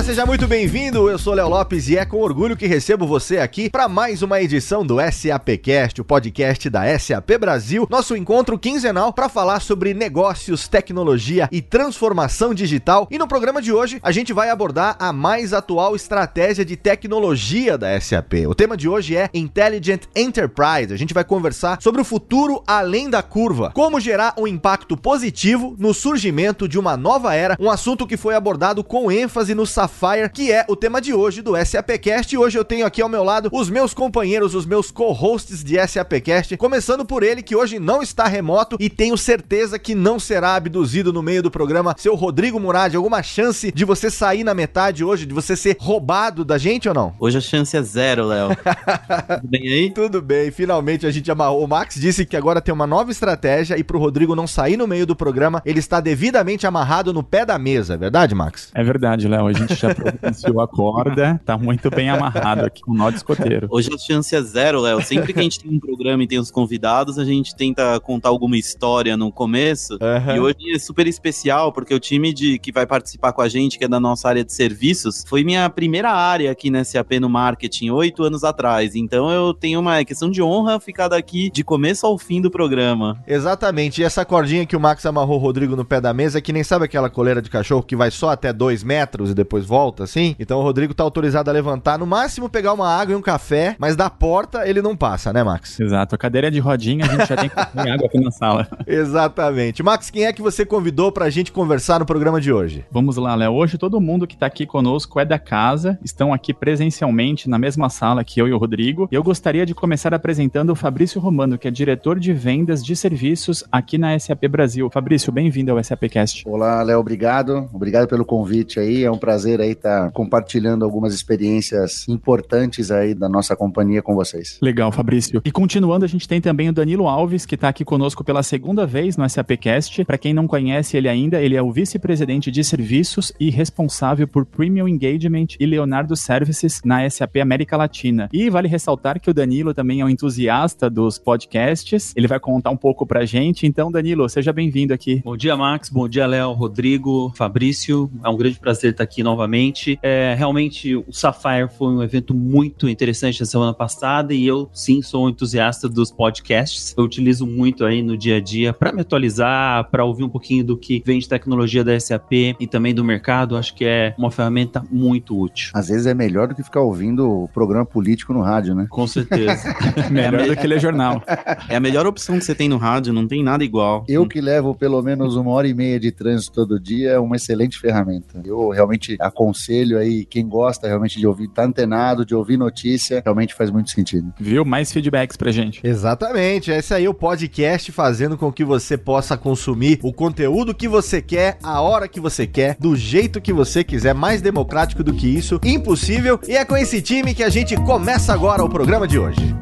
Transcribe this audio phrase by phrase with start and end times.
[0.00, 1.10] Olá, seja muito bem-vindo.
[1.10, 4.40] Eu sou Léo Lopes e é com orgulho que recebo você aqui para mais uma
[4.40, 10.66] edição do SAPcast, o podcast da SAP Brasil, nosso encontro quinzenal para falar sobre negócios,
[10.66, 13.06] tecnologia e transformação digital.
[13.10, 17.76] E no programa de hoje, a gente vai abordar a mais atual estratégia de tecnologia
[17.76, 18.46] da SAP.
[18.48, 20.94] O tema de hoje é Intelligent Enterprise.
[20.94, 25.76] A gente vai conversar sobre o futuro além da curva, como gerar um impacto positivo
[25.78, 30.30] no surgimento de uma nova era, um assunto que foi abordado com ênfase no Sapphire,
[30.32, 32.34] que é o tema de hoje do SAPcast.
[32.34, 35.76] E hoje eu tenho aqui ao meu lado os meus companheiros, os meus co-hosts de
[35.86, 40.54] SAPcast, começando por ele que hoje não está remoto e tenho certeza que não será
[40.54, 41.94] abduzido no meio do programa.
[41.98, 46.44] Seu Rodrigo Murad, alguma chance de você sair na metade hoje, de você ser roubado
[46.44, 47.14] da gente ou não?
[47.18, 48.50] Hoje a chance é zero, Léo.
[49.40, 49.90] Tudo bem aí?
[49.90, 51.64] Tudo bem, finalmente a gente amarrou.
[51.64, 54.86] O Max disse que agora tem uma nova estratégia e pro Rodrigo não sair no
[54.86, 58.70] meio do programa, ele está devidamente amarrado no pé da mesa, é verdade, Max?
[58.74, 59.46] É verdade, Léo.
[59.46, 63.16] A gente já providenciou a corda, tá muito bem amarrado aqui com o nó de
[63.16, 63.68] escoteiro.
[63.70, 65.02] Hoje a chance é zero, Léo.
[65.02, 68.28] Sempre que a gente tem um programa e tem os convidados, a gente tenta contar
[68.28, 69.94] alguma história no começo.
[69.94, 70.36] Uhum.
[70.36, 73.78] E hoje é super especial, porque o time de, que vai participar com a gente,
[73.78, 77.28] que é da nossa área de serviços, foi minha primeira área aqui na SAP no
[77.28, 78.94] marketing, oito anos atrás.
[78.94, 83.22] Então eu tenho uma questão de honra ficar daqui de começo ao fim do programa.
[83.26, 84.00] Exatamente.
[84.00, 86.52] E essa cordinha que o Max amarrou o Rodrigo no pé da mesa, é que
[86.52, 89.66] nem sabe aquela coleira de cachorro que vai só até dois metros e depois depois
[89.70, 90.34] volta, assim.
[90.36, 93.76] Então o Rodrigo tá autorizado a levantar, no máximo pegar uma água e um café,
[93.78, 95.78] mas da porta ele não passa, né, Max?
[95.78, 96.16] Exato.
[96.16, 98.66] A cadeira é de rodinha, a gente já tem que água aqui na sala.
[98.84, 99.80] Exatamente.
[99.80, 102.84] Max, quem é que você convidou pra gente conversar no programa de hoje?
[102.90, 103.52] Vamos lá, Léo.
[103.52, 107.88] Hoje todo mundo que tá aqui conosco é da casa, estão aqui presencialmente na mesma
[107.88, 109.08] sala que eu e o Rodrigo.
[109.12, 112.96] E eu gostaria de começar apresentando o Fabrício Romano, que é diretor de vendas de
[112.96, 114.90] serviços aqui na SAP Brasil.
[114.90, 116.42] Fabrício, bem-vindo ao SAPcast.
[116.48, 117.68] Olá, Léo, obrigado.
[117.72, 119.04] Obrigado pelo convite aí.
[119.04, 124.02] É um prazer prazer aí estar tá compartilhando algumas experiências importantes aí da nossa companhia
[124.02, 124.58] com vocês.
[124.62, 125.40] Legal, Fabrício.
[125.44, 128.86] E continuando, a gente tem também o Danilo Alves, que está aqui conosco pela segunda
[128.86, 130.04] vez no SAPcast.
[130.04, 134.44] Para quem não conhece ele ainda, ele é o vice-presidente de serviços e responsável por
[134.44, 138.28] Premium Engagement e Leonardo Services na SAP América Latina.
[138.32, 142.12] E vale ressaltar que o Danilo também é um entusiasta dos podcasts.
[142.16, 143.66] Ele vai contar um pouco pra gente.
[143.66, 145.22] Então, Danilo, seja bem-vindo aqui.
[145.24, 145.88] Bom dia, Max.
[145.88, 148.10] Bom dia, Léo, Rodrigo, Fabrício.
[148.24, 149.98] É um grande prazer estar aqui novamente novamente.
[150.02, 155.00] É, realmente, o Sapphire foi um evento muito interessante na semana passada e eu, sim,
[155.00, 156.94] sou um entusiasta dos podcasts.
[156.96, 160.64] Eu utilizo muito aí no dia a dia para me atualizar, para ouvir um pouquinho
[160.64, 163.56] do que vem de tecnologia da SAP e também do mercado.
[163.56, 165.70] Acho que é uma ferramenta muito útil.
[165.74, 168.86] Às vezes é melhor do que ficar ouvindo o programa político no rádio, né?
[168.90, 169.74] Com certeza.
[170.10, 171.22] melhor é do que ler jornal.
[171.68, 174.04] É a melhor opção que você tem no rádio, não tem nada igual.
[174.08, 177.36] Eu que levo pelo menos uma hora e meia de trânsito todo dia, é uma
[177.36, 178.42] excelente ferramenta.
[178.44, 183.54] Eu realmente aconselho aí quem gosta realmente de ouvir, tá antenado, de ouvir notícia, realmente
[183.54, 184.32] faz muito sentido.
[184.38, 184.64] Viu?
[184.64, 185.80] Mais feedbacks pra gente.
[185.82, 186.70] Exatamente.
[186.70, 191.22] Esse aí é o podcast fazendo com que você possa consumir o conteúdo que você
[191.22, 195.28] quer, a hora que você quer, do jeito que você quiser, mais democrático do que
[195.28, 196.38] isso, impossível.
[196.46, 199.54] E é com esse time que a gente começa agora o programa de hoje.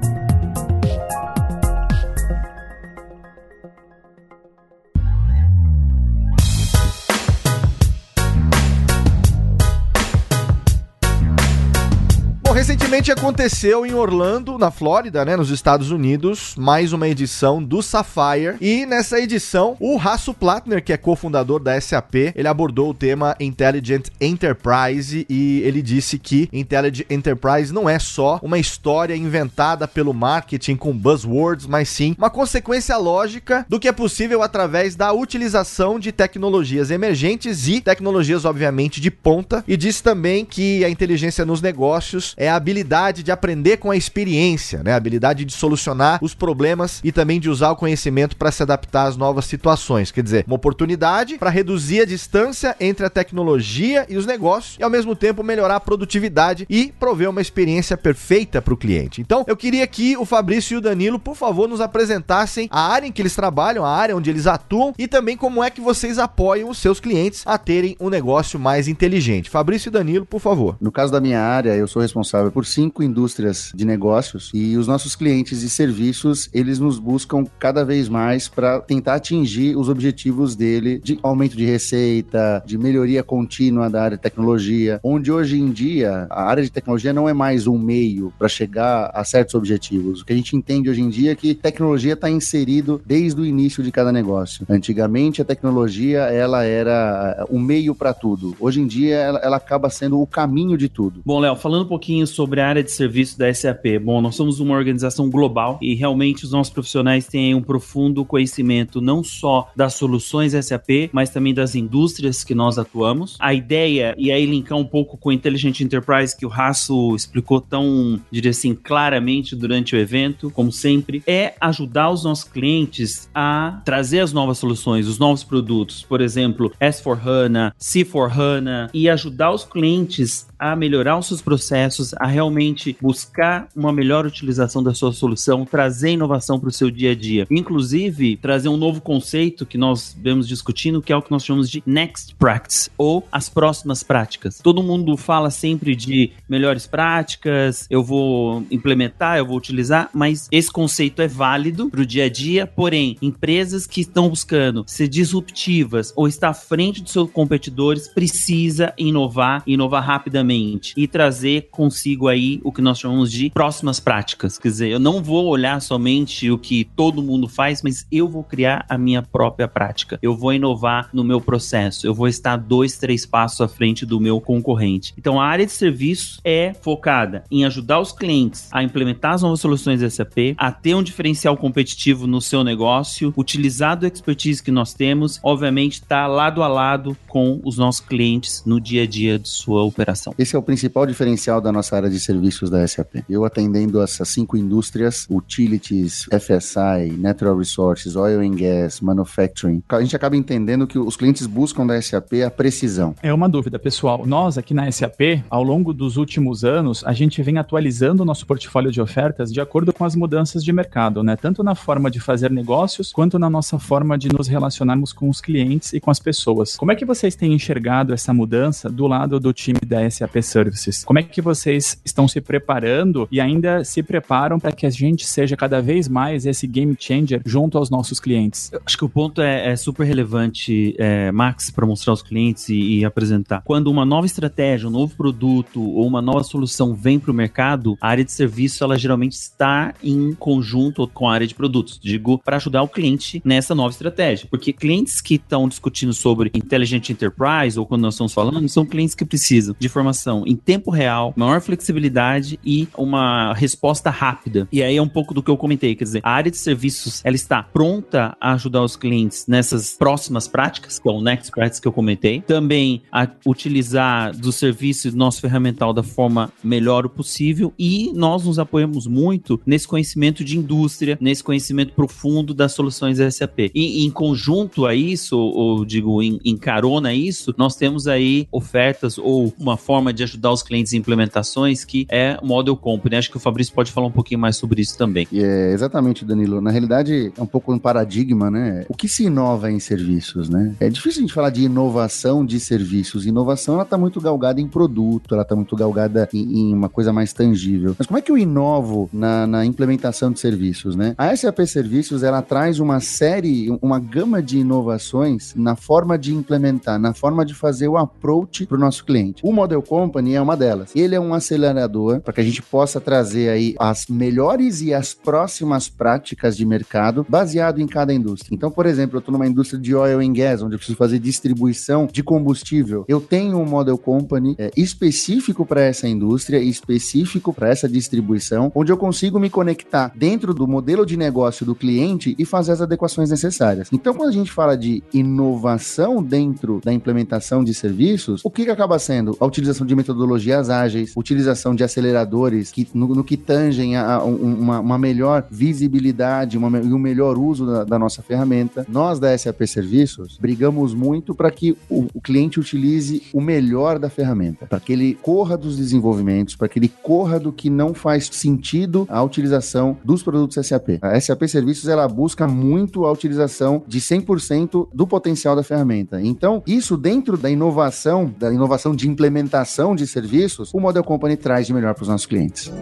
[12.68, 17.82] sente Recentemente aconteceu em Orlando, na Flórida, né, nos Estados Unidos, mais uma edição do
[17.82, 18.56] Sapphire.
[18.62, 23.37] E nessa edição, o Rasso Plattner, que é cofundador da SAP, ele abordou o tema
[23.38, 30.15] Intelligent Enterprise e ele disse que Intelligent Enterprise não é só uma história inventada pelo
[30.15, 36.00] marketing com buzzwords, mas sim uma consequência lógica do que é possível através da utilização
[36.00, 39.62] de tecnologias emergentes e tecnologias, obviamente, de ponta.
[39.69, 42.77] E disse também que a inteligência nos negócios é a habilidade
[43.22, 44.92] de aprender com a experiência, né?
[44.92, 49.06] A habilidade de solucionar os problemas e também de usar o conhecimento para se adaptar
[49.06, 50.10] às novas situações.
[50.10, 54.82] Quer dizer, uma oportunidade para reduzir a distância entre a tecnologia e os negócios e
[54.82, 59.20] ao mesmo tempo melhorar a produtividade e prover uma experiência perfeita para o cliente.
[59.20, 63.06] Então, eu queria que o Fabrício e o Danilo, por favor, nos apresentassem a área
[63.06, 66.19] em que eles trabalham, a área onde eles atuam e também como é que vocês
[66.19, 69.50] apoiam os seus clientes a terem um negócio mais inteligente.
[69.50, 70.76] Fabrício e Danilo, por favor.
[70.81, 74.87] No caso da minha área, eu sou responsável por cinco indústrias de negócios e os
[74.87, 80.55] nossos clientes e serviços, eles nos buscam cada vez mais para tentar atingir os objetivos
[80.55, 85.70] dele de aumento de receita, de melhoria contínua da área de tecnologia, onde hoje em
[85.70, 90.20] dia a área de tecnologia não é mais um meio para chegar a certos objetivos.
[90.20, 93.47] O que a gente entende hoje em dia é que tecnologia está inserido desde o
[93.47, 94.65] início de cada negócio.
[94.69, 98.56] Antigamente a tecnologia ela era o meio para tudo.
[98.61, 101.23] Hoje em dia ela, ela acaba sendo o caminho de tudo.
[101.25, 103.99] Bom, Léo, falando um pouquinho sobre a área de serviço da SAP.
[104.02, 109.00] Bom, nós somos uma organização global e realmente os nossos profissionais têm um profundo conhecimento
[109.00, 113.37] não só das soluções SAP, mas também das indústrias que nós atuamos.
[113.38, 117.60] A ideia, e aí linkar um pouco com o Intelligent Enterprise que o Raço explicou
[117.60, 123.81] tão, diria assim, claramente durante o evento, como sempre, é ajudar os nossos clientes a
[123.84, 130.47] trazer as novas soluções, os novos produtos, por exemplo, S4HANA, C4HANA, e ajudar os clientes
[130.58, 136.10] a melhorar os seus processos, a realmente buscar uma melhor utilização da sua solução, trazer
[136.10, 137.46] inovação para o seu dia a dia.
[137.50, 141.70] Inclusive, trazer um novo conceito que nós vemos discutindo, que é o que nós chamamos
[141.70, 144.58] de Next Practice, ou as próximas práticas.
[144.58, 150.70] Todo mundo fala sempre de melhores práticas, eu vou implementar, eu vou utilizar, mas esse
[150.70, 156.12] conceito é válido para o dia a dia, porém, empresas que estão buscando ser disruptivas
[156.16, 160.47] ou estar à frente dos seus competidores precisa inovar, inovar rapidamente
[160.96, 164.58] e trazer consigo aí o que nós chamamos de próximas práticas.
[164.58, 168.42] Quer dizer, eu não vou olhar somente o que todo mundo faz, mas eu vou
[168.42, 170.18] criar a minha própria prática.
[170.22, 172.06] Eu vou inovar no meu processo.
[172.06, 175.14] Eu vou estar dois, três passos à frente do meu concorrente.
[175.18, 179.60] Então, a área de serviço é focada em ajudar os clientes a implementar as novas
[179.60, 184.94] soluções SAP, a ter um diferencial competitivo no seu negócio, utilizar do expertise que nós
[184.94, 189.38] temos, obviamente, estar tá lado a lado com os nossos clientes no dia a dia
[189.38, 190.34] de sua operação.
[190.38, 193.25] Esse é o principal diferencial da nossa área de serviços da SAP.
[193.29, 200.14] Eu atendendo essas cinco indústrias, utilities, FSI, Natural Resources, Oil and Gas, Manufacturing, a gente
[200.14, 203.17] acaba entendendo que os clientes buscam da SAP a precisão.
[203.20, 204.25] É uma dúvida, pessoal.
[204.25, 208.46] Nós aqui na SAP, ao longo dos últimos anos, a gente vem atualizando o nosso
[208.46, 211.34] portfólio de ofertas de acordo com as mudanças de mercado, né?
[211.34, 215.41] Tanto na forma de fazer negócios, quanto na nossa forma de nos relacionarmos com os
[215.41, 216.76] clientes e com as pessoas.
[216.76, 220.27] Como é que vocês têm enxergado essa mudança do lado do time da SAP?
[220.28, 221.04] SAP Services.
[221.04, 225.26] Como é que vocês estão se preparando e ainda se preparam para que a gente
[225.26, 228.70] seja cada vez mais esse game changer junto aos nossos clientes?
[228.72, 232.69] Eu acho que o ponto é, é super relevante, é, Max, para mostrar aos clientes
[232.69, 233.62] e, e, apresentar.
[233.64, 237.96] Quando uma nova estratégia, um novo produto ou uma nova solução vem para o mercado,
[238.00, 241.98] a área de serviço ela geralmente está em conjunto com a área de produtos.
[242.02, 244.46] Digo, para ajudar o cliente nessa nova estratégia.
[244.50, 249.14] Porque clientes que estão discutindo sobre Intelligent Enterprise ou quando nós estamos falando, são clientes
[249.14, 254.67] que precisam de informação informação em tempo real, maior flexibilidade e uma resposta rápida.
[254.73, 257.20] E aí é um pouco do que eu comentei, quer dizer, a área de serviços,
[257.25, 261.81] ela está pronta a ajudar os clientes nessas próximas práticas, que é o Next Practice
[261.81, 262.41] que eu comentei.
[262.41, 268.59] Também a utilizar do serviço do nosso ferramental da forma melhor possível e nós nos
[268.59, 273.70] apoiamos muito nesse conhecimento de indústria, nesse conhecimento profundo das soluções SAP.
[273.75, 278.49] E em conjunto a isso, ou digo, em, em carona a isso, nós temos aí
[278.50, 283.16] ofertas ou uma forma forma de ajudar os clientes em implementações, que é Model Company.
[283.16, 285.26] Acho que o Fabrício pode falar um pouquinho mais sobre isso também.
[285.32, 286.60] É, exatamente, Danilo.
[286.60, 288.84] Na realidade, é um pouco um paradigma, né?
[288.88, 290.74] O que se inova em serviços, né?
[290.81, 293.27] É difícil a gente falar de inovação de serviços.
[293.27, 297.12] Inovação, ela está muito galgada em produto, ela está muito galgada em, em, uma coisa
[297.12, 297.94] mais tangível.
[297.98, 301.15] Mas como é que eu inovo na, na implementação de serviços, né?
[301.19, 306.98] A SAP Serviços, ela traz uma série, uma gama de inovações na forma de implementar,
[306.98, 309.43] na forma de fazer o approach para o nosso cliente.
[309.44, 309.97] O Model Company
[310.34, 310.94] é uma delas.
[310.94, 315.14] Ele é um acelerador para que a gente possa trazer aí as melhores e as
[315.14, 318.55] próximas práticas de mercado baseado em cada indústria.
[318.55, 321.19] Então, por exemplo, eu estou numa indústria de oil and gas, onde eu preciso fazer
[321.19, 323.05] distribuição de combustível.
[323.08, 328.93] Eu tenho um Model Company é, específico para essa indústria, específico para essa distribuição, onde
[328.93, 333.31] eu consigo me conectar dentro do modelo de negócio do cliente e fazer as adequações
[333.31, 333.88] necessárias.
[333.93, 338.70] Então, quando a gente fala de inovação dentro da implementação de serviços, o que, que
[338.70, 339.36] acaba sendo?
[339.40, 344.17] A utilização utilização de metodologias ágeis, utilização de aceleradores que, no, no que tangem a,
[344.17, 348.87] a uma, uma, melhor visibilidade e um melhor uso da, da, nossa ferramenta.
[348.89, 354.11] Nós da SAP Serviços brigamos muito para que o, o, cliente utilize o melhor da
[354.11, 358.27] ferramenta, para que ele corra dos desenvolvimentos, para que ele corra do que não faz
[358.27, 360.99] sentido a utilização dos produtos SAP.
[361.01, 366.20] A SAP Serviços ela busca muito a utilização de 100% do potencial da ferramenta.
[366.20, 371.37] Então, isso dentro da inovação, da inovação de implementação inovação de serviços o Model Company
[371.37, 372.72] traz de melhor para os nossos clientes.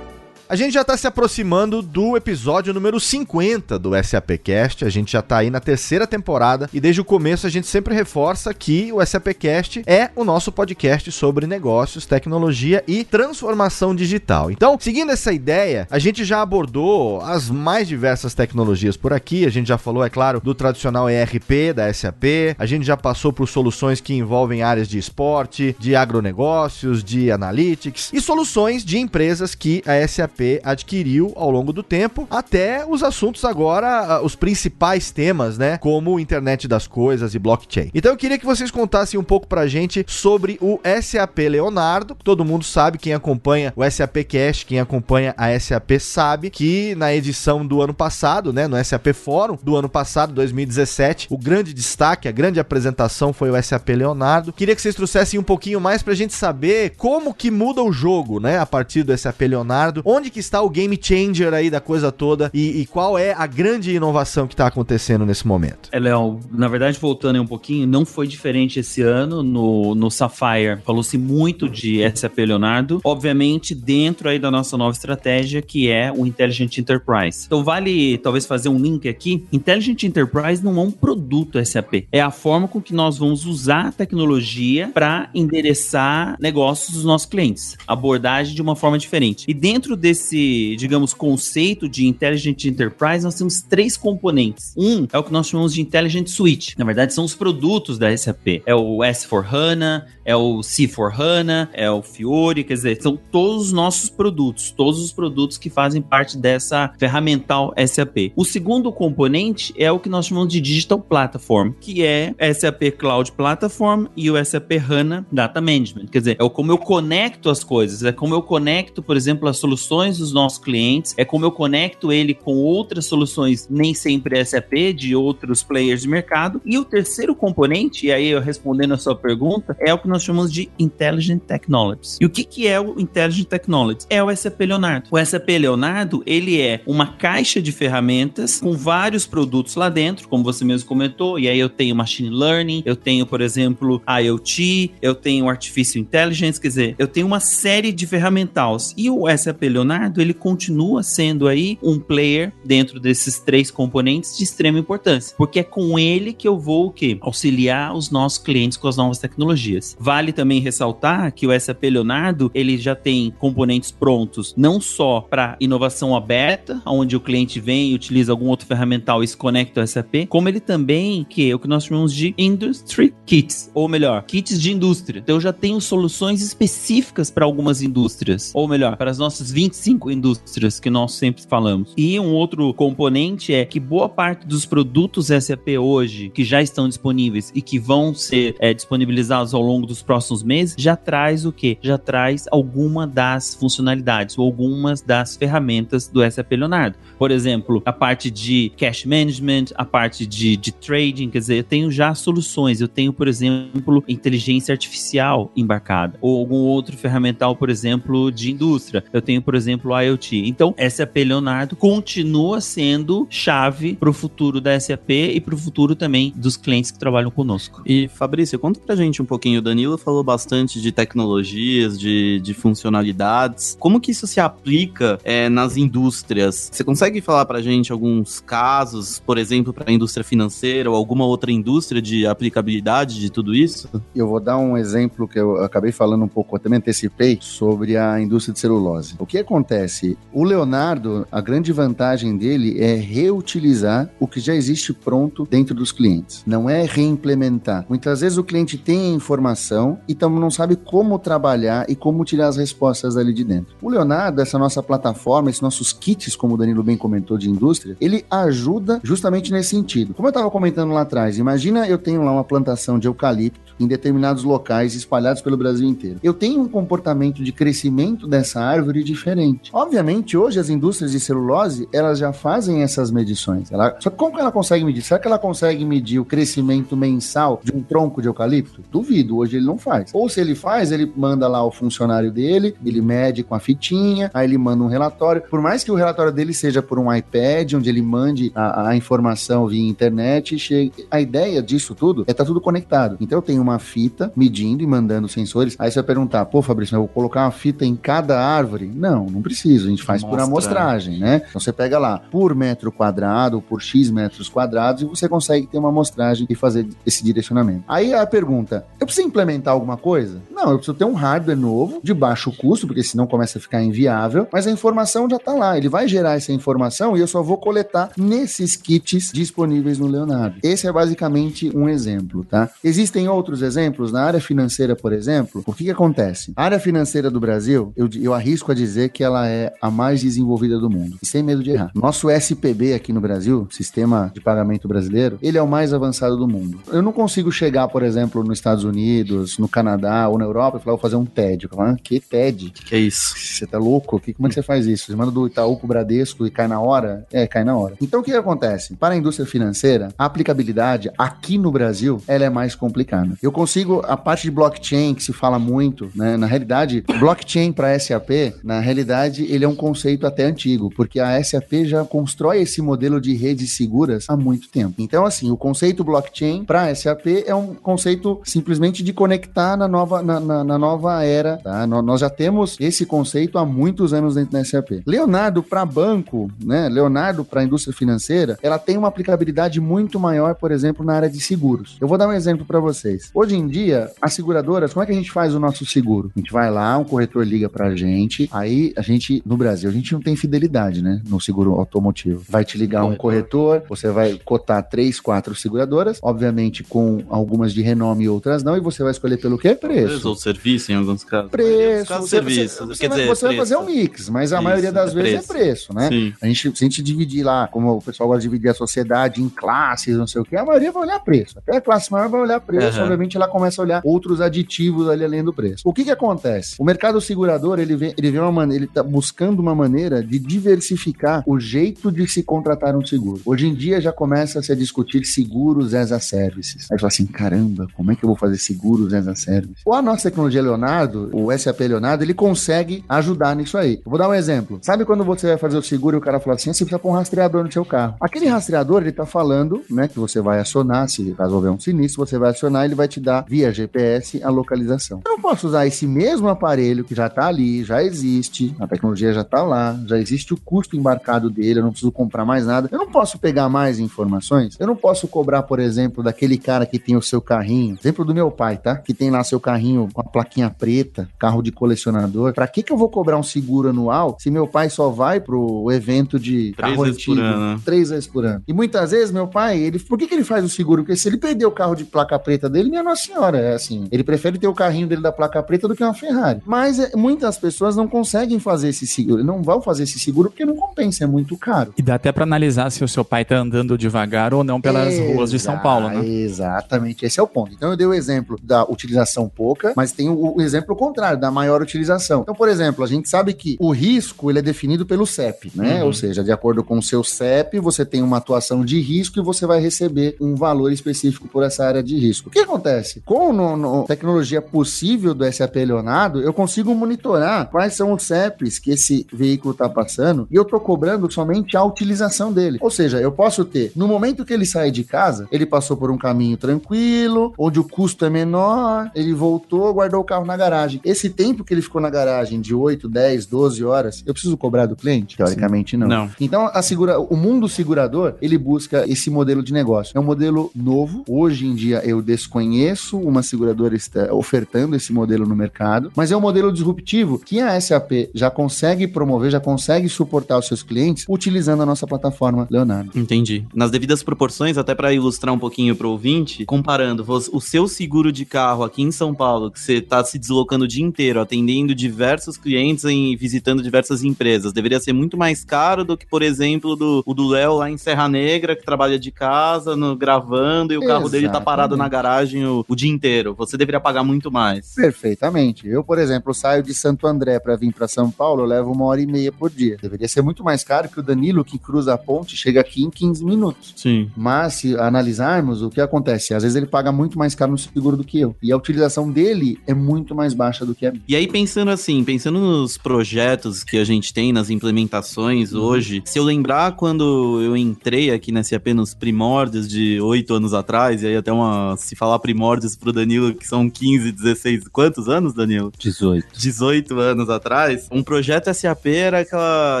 [0.48, 4.84] A gente já está se aproximando do episódio número 50 do SAPcast.
[4.84, 7.92] A gente já está aí na terceira temporada e desde o começo a gente sempre
[7.92, 14.48] reforça que o SAPcast é o nosso podcast sobre negócios, tecnologia e transformação digital.
[14.48, 19.46] Então, seguindo essa ideia, a gente já abordou as mais diversas tecnologias por aqui.
[19.46, 22.54] A gente já falou, é claro, do tradicional ERP da SAP.
[22.56, 28.12] A gente já passou por soluções que envolvem áreas de esporte, de agronegócios, de analytics
[28.12, 33.44] e soluções de empresas que a SAP Adquiriu ao longo do tempo, até os assuntos
[33.44, 35.78] agora, os principais temas, né?
[35.78, 37.90] Como internet das coisas e blockchain.
[37.94, 42.16] Então eu queria que vocês contassem um pouco pra gente sobre o SAP Leonardo.
[42.22, 47.14] Todo mundo sabe, quem acompanha o SAP Cash, quem acompanha a SAP sabe que na
[47.14, 52.28] edição do ano passado, né, no SAP Fórum do ano passado, 2017, o grande destaque,
[52.28, 54.52] a grande apresentação foi o SAP Leonardo.
[54.52, 58.40] Queria que vocês trouxessem um pouquinho mais pra gente saber como que muda o jogo,
[58.40, 61.80] né, a partir do SAP Leonardo, onde onde que está o game changer aí da
[61.80, 65.88] coisa toda e, e qual é a grande inovação que está acontecendo nesse momento?
[65.92, 70.10] É, Léo, na verdade, voltando aí um pouquinho, não foi diferente esse ano no, no
[70.10, 70.80] Sapphire.
[70.84, 76.26] Falou-se muito de SAP Leonardo, obviamente dentro aí da nossa nova estratégia, que é o
[76.26, 77.44] Intelligent Enterprise.
[77.46, 79.46] Então vale talvez fazer um link aqui.
[79.52, 83.86] Intelligent Enterprise não é um produto SAP, é a forma com que nós vamos usar
[83.86, 87.76] a tecnologia para endereçar negócios dos nossos clientes.
[87.86, 89.44] Abordagem de uma forma diferente.
[89.46, 94.72] E dentro desse desse, digamos, conceito de Intelligent Enterprise, nós temos três componentes.
[94.76, 96.74] Um é o que nós chamamos de Intelligent Suite.
[96.78, 98.62] Na verdade, são os produtos da SAP.
[98.64, 104.08] É o S4HANA, é o C4HANA, é o Fiori, quer dizer, são todos os nossos
[104.08, 108.32] produtos, todos os produtos que fazem parte dessa ferramental SAP.
[108.34, 113.32] O segundo componente é o que nós chamamos de Digital Platform, que é SAP Cloud
[113.32, 116.06] Platform e o SAP HANA Data Management.
[116.06, 119.58] Quer dizer, é como eu conecto as coisas, é como eu conecto, por exemplo, as
[119.58, 124.44] soluções soluções dos nossos clientes, é como eu conecto ele com outras soluções, nem sempre
[124.44, 126.60] SAP, de outros players de mercado.
[126.64, 130.22] E o terceiro componente, e aí eu respondendo a sua pergunta, é o que nós
[130.22, 132.18] chamamos de Intelligent Technologies.
[132.20, 134.06] E o que, que é o Intelligent Technologies?
[134.10, 135.08] É o SAP Leonardo.
[135.10, 140.44] O SAP Leonardo, ele é uma caixa de ferramentas com vários produtos lá dentro, como
[140.44, 145.14] você mesmo comentou, e aí eu tenho Machine Learning, eu tenho, por exemplo, IoT, eu
[145.14, 148.94] tenho Artificial Intelligence, quer dizer, eu tenho uma série de ferramentais.
[148.96, 154.36] E o SAP Leonardo Leonardo, ele continua sendo aí um player dentro desses três componentes
[154.36, 157.16] de extrema importância, porque é com ele que eu vou o quê?
[157.20, 159.96] Auxiliar os nossos clientes com as novas tecnologias.
[159.98, 165.56] Vale também ressaltar que o SAP Leonardo, ele já tem componentes prontos não só para
[165.60, 169.86] inovação aberta, onde o cliente vem e utiliza algum outro ferramental e se conecta ao
[169.86, 174.22] SAP, como ele também, que é o que nós chamamos de Industry Kits, ou melhor,
[174.24, 175.20] kits de indústria.
[175.20, 179.85] Então eu já tenho soluções específicas para algumas indústrias, ou melhor, para as nossas 25
[179.86, 181.94] cinco indústrias que nós sempre falamos.
[181.96, 186.88] E um outro componente é que boa parte dos produtos SAP hoje que já estão
[186.88, 191.52] disponíveis e que vão ser é, disponibilizados ao longo dos próximos meses já traz o
[191.52, 191.78] que?
[191.80, 196.96] Já traz alguma das funcionalidades ou algumas das ferramentas do SAP Leonardo.
[197.16, 201.64] Por exemplo, a parte de cash management, a parte de, de trading, quer dizer, eu
[201.64, 202.80] tenho já soluções.
[202.80, 209.04] Eu tenho, por exemplo, inteligência artificial embarcada ou algum outro ferramental, por exemplo, de indústria.
[209.12, 210.48] Eu tenho, por exemplo, exemplo, o IoT.
[210.48, 215.94] Então, SAP Leonardo continua sendo chave para o futuro da SAP e para o futuro
[215.94, 217.82] também dos clientes que trabalham conosco.
[217.86, 219.58] E Fabrício, conta pra gente um pouquinho.
[219.58, 223.76] O Danilo falou bastante de tecnologias, de, de funcionalidades.
[223.78, 226.70] Como que isso se aplica é, nas indústrias?
[226.72, 231.26] Você consegue falar pra gente alguns casos, por exemplo, para a indústria financeira ou alguma
[231.26, 233.88] outra indústria de aplicabilidade de tudo isso?
[234.14, 237.96] Eu vou dar um exemplo que eu acabei falando um pouco, eu também antecipei, sobre
[237.96, 239.14] a indústria de celulose.
[239.18, 239.65] O que acontece?
[239.66, 240.16] Acontece?
[240.32, 245.90] O Leonardo, a grande vantagem dele é reutilizar o que já existe pronto dentro dos
[245.90, 246.42] clientes.
[246.46, 247.84] Não é reimplementar.
[247.88, 252.48] Muitas vezes o cliente tem informação e então não sabe como trabalhar e como tirar
[252.48, 253.76] as respostas ali de dentro.
[253.82, 257.96] O Leonardo, essa nossa plataforma, esses nossos kits, como o Danilo bem comentou, de indústria,
[258.00, 260.14] ele ajuda justamente nesse sentido.
[260.14, 263.86] Como eu estava comentando lá atrás, imagina eu tenho lá uma plantação de eucalipto em
[263.86, 266.18] determinados locais espalhados pelo Brasil inteiro.
[266.22, 271.88] Eu tenho um comportamento de crescimento dessa árvore diferente Obviamente, hoje as indústrias de celulose,
[271.92, 273.70] elas já fazem essas medições.
[273.70, 275.02] Ela, só que como que ela consegue medir?
[275.02, 278.82] Será que ela consegue medir o crescimento mensal de um tronco de eucalipto?
[278.90, 280.10] Duvido, hoje ele não faz.
[280.12, 284.30] Ou se ele faz, ele manda lá o funcionário dele, ele mede com a fitinha,
[284.32, 285.42] aí ele manda um relatório.
[285.42, 288.96] Por mais que o relatório dele seja por um iPad, onde ele mande a, a
[288.96, 293.16] informação via internet, a ideia disso tudo é estar tá tudo conectado.
[293.20, 295.76] Então eu tenho uma fita medindo e mandando sensores.
[295.78, 298.90] Aí você vai perguntar, pô, Fabrício, eu vou colocar uma fita em cada árvore?
[298.94, 299.86] Não, não precisa.
[299.86, 300.38] A gente faz Mostra.
[300.38, 301.42] por amostragem, né?
[301.48, 305.78] Então você pega lá por metro quadrado, por X metros quadrados, e você consegue ter
[305.78, 307.84] uma amostragem e fazer esse direcionamento.
[307.88, 310.40] Aí a pergunta: eu preciso implementar alguma coisa?
[310.50, 313.82] Não, eu preciso ter um hardware novo, de baixo custo, porque senão começa a ficar
[313.82, 315.76] inviável, mas a informação já está lá.
[315.76, 320.56] Ele vai gerar essa informação e eu só vou coletar nesses kits disponíveis no Leonardo.
[320.62, 322.70] Esse é basicamente um exemplo, tá?
[322.82, 325.62] Existem outros exemplos na área financeira, por exemplo.
[325.66, 326.52] O que, que acontece?
[326.56, 330.22] A área financeira do Brasil, eu, eu arrisco a dizer que ela é a mais
[330.22, 331.90] desenvolvida do mundo, e sem medo de errar.
[331.94, 336.48] Nosso SPB aqui no Brasil, Sistema de Pagamento Brasileiro, ele é o mais avançado do
[336.48, 336.78] mundo.
[336.88, 340.80] Eu não consigo chegar, por exemplo, nos Estados Unidos, no Canadá ou na Europa e
[340.80, 341.64] falar, vou fazer um TED.
[341.64, 342.70] Eu falo, ah, que TED?
[342.70, 343.34] Que, que é isso?
[343.36, 344.18] Você tá louco?
[344.20, 345.06] Que, como é que você faz isso?
[345.06, 347.26] Você manda do Itaú pro Bradesco e cai na hora?
[347.32, 347.94] É, cai na hora.
[348.00, 348.94] Então o que, acontece?
[348.96, 353.36] Para a indústria financeira, a aplicabilidade aqui no Brasil, ela é mais complicada.
[353.42, 356.36] Eu consigo, a parte de blockchain que se fala muito, né?
[356.36, 358.30] Na realidade, blockchain para SAP,
[358.62, 363.20] na realidade, ele é um conceito até antigo, porque a SAP já constrói esse modelo
[363.20, 364.94] de redes seguras há muito tempo.
[364.98, 370.22] Então, assim, o conceito blockchain para SAP é um conceito simplesmente de conectar na nova,
[370.22, 371.58] na, na, na nova era.
[371.58, 371.86] Tá?
[371.86, 375.02] Nós já temos esse conceito há muitos anos dentro da SAP.
[375.06, 376.88] Leonardo para banco, né?
[376.88, 381.40] Leonardo para indústria financeira, ela tem uma aplicabilidade muito maior, por exemplo, na área de
[381.40, 381.96] seguros.
[382.00, 383.30] Eu vou dar um exemplo para vocês.
[383.34, 386.30] Hoje em dia, as seguradoras, como é que a gente faz o nosso seguro?
[386.34, 389.92] A gente vai lá, um corretor liga pra gente, aí a gente, no Brasil, a
[389.92, 391.20] gente não tem fidelidade, né?
[391.28, 392.44] No seguro automotivo.
[392.48, 397.82] Vai te ligar um corretor, você vai cotar três, quatro seguradoras, obviamente com algumas de
[397.82, 399.74] renome e outras não, e você vai escolher pelo quê?
[399.74, 400.28] Preço.
[400.28, 401.50] Ou serviço, em alguns casos.
[401.50, 402.08] Preço.
[402.08, 402.86] Casos, você, serviço.
[402.86, 405.50] Você, você, vai, você vai, fazer um mix, mas a Isso, maioria das é vezes
[405.50, 406.08] é preço, né?
[406.08, 406.34] Sim.
[406.40, 409.42] A gente, se a gente dividir lá, como o pessoal gosta de dividir a sociedade
[409.42, 411.58] em classes, não sei o que, a maioria vai olhar preço.
[411.58, 413.04] Até a classe maior vai olhar preço, uhum.
[413.04, 415.82] obviamente ela começa a olhar outros aditivos ali além do preço.
[415.84, 416.76] O que que acontece?
[416.78, 420.38] O mercado segurador, ele vem, ele vem uma maneira, ele tá buscando uma maneira de
[420.38, 423.42] diversificar o jeito de se contratar um seguro.
[423.44, 426.90] Hoje em dia já começa a se discutir seguros as a services.
[426.90, 429.82] Aí fala assim, caramba, como é que eu vou fazer seguros as a services?
[429.84, 434.00] Ou a nossa tecnologia Leonardo, o SAP Leonardo, ele consegue ajudar nisso aí.
[434.04, 434.78] Eu vou dar um exemplo.
[434.80, 436.98] Sabe quando você vai fazer o seguro e o cara fala assim, ah, você precisa
[436.98, 438.16] pôr um rastreador no seu carro.
[438.20, 442.24] Aquele rastreador, ele tá falando, né, que você vai acionar, se caso houver um sinistro,
[442.24, 445.20] você vai acionar, ele vai te dar via GPS a localização.
[445.26, 449.32] Eu não posso usar esse mesmo aparelho que já tá ali, já existe, a tecnologia
[449.32, 452.88] já tá lá, já existe o custo embarcado dele, eu não preciso comprar mais nada.
[452.90, 454.76] Eu não posso pegar mais informações.
[454.78, 458.34] Eu não posso cobrar, por exemplo, daquele cara que tem o seu carrinho, exemplo do
[458.34, 458.96] meu pai, tá?
[458.96, 462.52] Que tem lá seu carrinho com a plaquinha preta, carro de colecionador.
[462.54, 465.90] Para que que eu vou cobrar um seguro anual se meu pai só vai pro
[465.90, 467.80] evento de três carro vezes antigo, por ano.
[467.84, 468.62] três vezes por ano?
[468.66, 471.02] E muitas vezes meu pai, ele, por que que ele faz o seguro?
[471.02, 474.06] Porque se ele perder o carro de placa preta dele, minha nossa senhora, é assim,
[474.10, 476.60] ele prefere ter o carrinho dele da placa preta do que uma Ferrari.
[476.64, 480.64] Mas é, muitas pessoas não conseguem fazer esse seguro, não vão fazer esse seguro porque
[480.64, 481.92] não compensa, é muito caro.
[481.96, 485.14] E dá até para analisar se o seu pai tá andando devagar ou não pelas
[485.14, 486.26] Exa ruas de São Paulo, né?
[486.26, 487.72] Exatamente, esse é o ponto.
[487.72, 491.50] Então eu dei o exemplo da utilização pouca, mas tem o, o exemplo contrário, da
[491.50, 492.42] maior utilização.
[492.42, 496.00] Então, por exemplo, a gente sabe que o risco ele é definido pelo CEP, né?
[496.00, 496.06] Uhum.
[496.06, 499.42] Ou seja, de acordo com o seu CEP, você tem uma atuação de risco e
[499.42, 502.48] você vai receber um valor específico por essa área de risco.
[502.48, 503.22] O que acontece?
[503.24, 508.22] Com a tecnologia possível do SAP Leonardo, eu consigo monitorar quais são os
[508.66, 512.78] CEPs que esse veículo está passando e eu estou cobrando somente a utilização dele.
[512.80, 516.10] Ou seja, eu posso ter, no momento que ele sai de casa, ele passou por
[516.10, 521.00] um caminho tranquilo, onde o custo é menor, ele voltou, guardou o carro na garagem.
[521.04, 524.86] Esse tempo que ele ficou na garagem de 8, 10, 12 horas, eu preciso cobrar
[524.86, 525.36] do cliente?
[525.36, 526.08] Teoricamente não.
[526.08, 526.30] não.
[526.40, 530.16] Então, a segura, o mundo segurador, ele busca esse modelo de negócio.
[530.16, 531.24] É um modelo novo.
[531.28, 533.96] Hoje em dia eu desconheço uma seguradora
[534.32, 539.06] ofertando esse modelo no mercado, mas é um modelo disruptivo que a SAP já consegue
[539.06, 543.10] promover, já consegue suportar os seus clientes utilizando a nossa plataforma Leonardo.
[543.14, 543.64] Entendi.
[543.74, 548.32] Nas devidas proporções, até para ilustrar um pouquinho para o ouvinte, comparando o seu seguro
[548.32, 551.94] de carro aqui em São Paulo, que você está se deslocando o dia inteiro, atendendo
[551.94, 556.96] diversos clientes e visitando diversas empresas, deveria ser muito mais caro do que, por exemplo,
[556.96, 560.98] do, o do Léo lá em Serra Negra, que trabalha de casa, no, gravando, e
[560.98, 563.54] o carro dele está parado na garagem o, o dia inteiro.
[563.54, 564.94] Você deveria pagar muito mais.
[564.94, 565.88] Perfeitamente.
[565.88, 569.04] Eu, por exemplo, saio de Santo André para vir para São Paulo, eu levo uma
[569.04, 569.96] hora e meia por dia.
[570.00, 573.10] Deveria ser muito mais caro que o Danilo, que cruza a ponte, chega aqui em
[573.10, 573.94] 15 minutos.
[573.96, 574.30] Sim.
[574.36, 576.54] Mas, se analisarmos, o que acontece?
[576.54, 578.54] Às vezes ele paga muito mais caro no seguro do que eu.
[578.62, 581.22] E a utilização dele é muito mais baixa do que a minha.
[581.26, 585.82] E aí, pensando assim, pensando nos projetos que a gente tem, nas implementações uhum.
[585.82, 590.74] hoje, se eu lembrar quando eu entrei aqui na SAP nos primórdios de oito anos
[590.74, 591.96] atrás, e aí até uma.
[591.96, 594.88] Se falar primórdios pro Danilo, que são 15, 16.
[594.88, 595.92] Quantos anos, Danilo?
[595.98, 596.46] 18.
[596.58, 598.08] 18 anos atrás.
[598.10, 600.00] Um projeto SAP era aquela.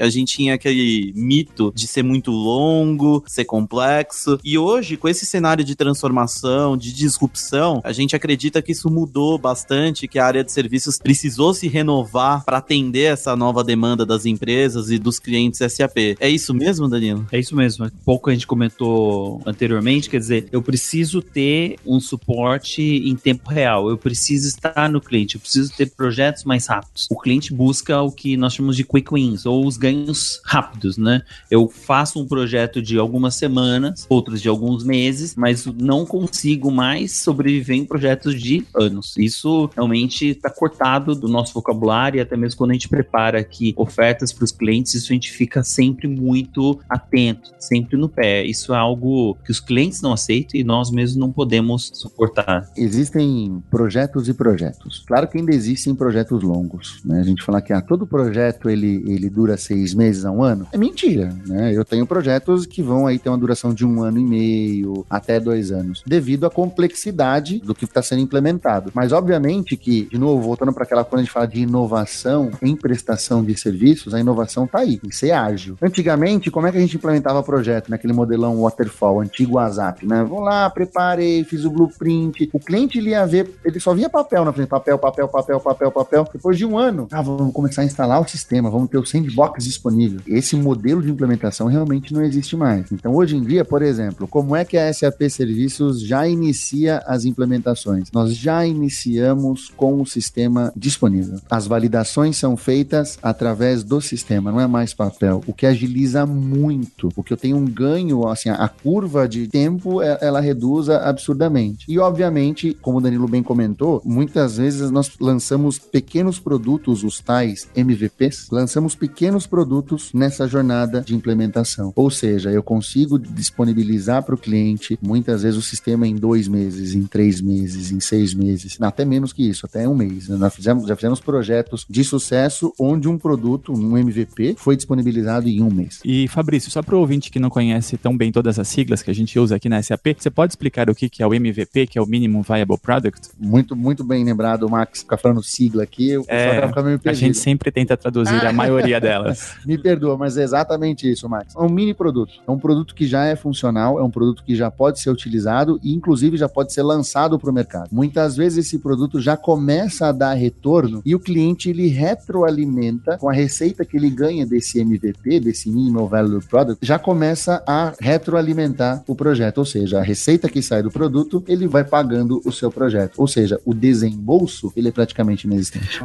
[0.00, 4.38] A gente tinha aquele mito de ser muito longo, ser complexo.
[4.44, 9.36] E hoje, com esse cenário de transformação, de disrupção, a gente acredita que isso mudou
[9.36, 14.24] bastante, que a área de serviços precisou se renovar para atender essa nova demanda das
[14.24, 16.16] empresas e dos clientes SAP.
[16.20, 17.26] É isso mesmo, Danilo?
[17.32, 17.90] É isso mesmo.
[18.04, 23.90] Pouco a gente comentou anteriormente, quer dizer, eu preciso ter um suporte em tempo real,
[23.90, 27.08] eu preciso estar no cliente, eu preciso ter projetos mais rápidos.
[27.10, 27.63] O cliente busca
[28.02, 31.22] o que nós chamamos de quick wins, ou os ganhos rápidos, né?
[31.50, 37.18] Eu faço um projeto de algumas semanas, outros de alguns meses, mas não consigo mais
[37.18, 39.14] sobreviver em projetos de anos.
[39.16, 43.74] Isso realmente está cortado do nosso vocabulário e até mesmo quando a gente prepara aqui
[43.76, 48.44] ofertas para os clientes, isso a gente fica sempre muito atento, sempre no pé.
[48.44, 52.68] Isso é algo que os clientes não aceitam e nós mesmos não podemos suportar.
[52.76, 55.02] Existem projetos e projetos.
[55.06, 57.20] Claro que ainda existem projetos longos, né?
[57.20, 60.66] A gente fala que ah, todo projeto ele, ele dura seis meses a um ano.
[60.72, 61.72] É mentira, né?
[61.74, 65.40] Eu tenho projetos que vão aí ter uma duração de um ano e meio até
[65.40, 68.90] dois anos, devido à complexidade do que está sendo implementado.
[68.94, 72.76] Mas obviamente que, de novo, voltando para aquela quando a gente fala de inovação em
[72.76, 75.76] prestação de serviços, a inovação está aí, que ser ágil.
[75.80, 80.24] Antigamente, como é que a gente implementava projeto naquele modelão waterfall, antigo WhatsApp, né?
[80.24, 82.50] Vou lá, preparei, fiz o blueprint.
[82.52, 85.90] O cliente ele ia ver, ele só via papel na frente, papel, papel, papel, papel,
[85.90, 86.28] papel.
[86.32, 90.20] Depois de um ano, ah, começar a instalar o sistema, vamos ter o sandbox disponível.
[90.26, 92.90] Esse modelo de implementação realmente não existe mais.
[92.92, 97.24] Então, hoje em dia, por exemplo, como é que a SAP Serviços já inicia as
[97.24, 98.10] implementações?
[98.12, 101.38] Nós já iniciamos com o sistema disponível.
[101.50, 107.08] As validações são feitas através do sistema, não é mais papel, o que agiliza muito,
[107.16, 111.84] o que eu tenho um ganho, assim, a curva de tempo é, ela reduz absurdamente.
[111.88, 117.68] E obviamente, como o Danilo bem comentou, muitas vezes nós lançamos pequenos produtos, os tais
[117.74, 121.92] MVPs, lançamos pequenos produtos nessa jornada de implementação.
[121.96, 126.94] Ou seja, eu consigo disponibilizar para o cliente muitas vezes o sistema em dois meses,
[126.94, 130.28] em três meses, em seis meses, até menos que isso, até um mês.
[130.28, 130.36] Né?
[130.36, 135.60] Nós fizemos, já fizemos projetos de sucesso onde um produto, um MVP, foi disponibilizado em
[135.60, 135.98] um mês.
[136.04, 139.10] E Fabrício, só para o ouvinte que não conhece tão bem todas as siglas que
[139.10, 141.98] a gente usa aqui na SAP, você pode explicar o que é o MVP, que
[141.98, 143.30] é o Minimum Viable Product?
[143.36, 147.23] Muito, muito bem lembrado, Max, ficar falando sigla aqui, o é, vai ficar meio A
[147.26, 149.54] gente sempre tenta traduzir a maioria delas.
[149.66, 151.54] Me perdoa, mas é exatamente isso, Max.
[151.54, 152.34] É um mini produto.
[152.46, 155.78] É um produto que já é funcional, é um produto que já pode ser utilizado
[155.82, 157.88] e, inclusive, já pode ser lançado para o mercado.
[157.92, 163.28] Muitas vezes esse produto já começa a dar retorno e o cliente ele retroalimenta com
[163.28, 169.02] a receita que ele ganha desse MVP, desse Minimal Value Product, já começa a retroalimentar
[169.06, 169.58] o projeto.
[169.58, 173.14] Ou seja, a receita que sai do produto, ele vai pagando o seu projeto.
[173.18, 176.00] Ou seja, o desembolso, ele é praticamente inexistente.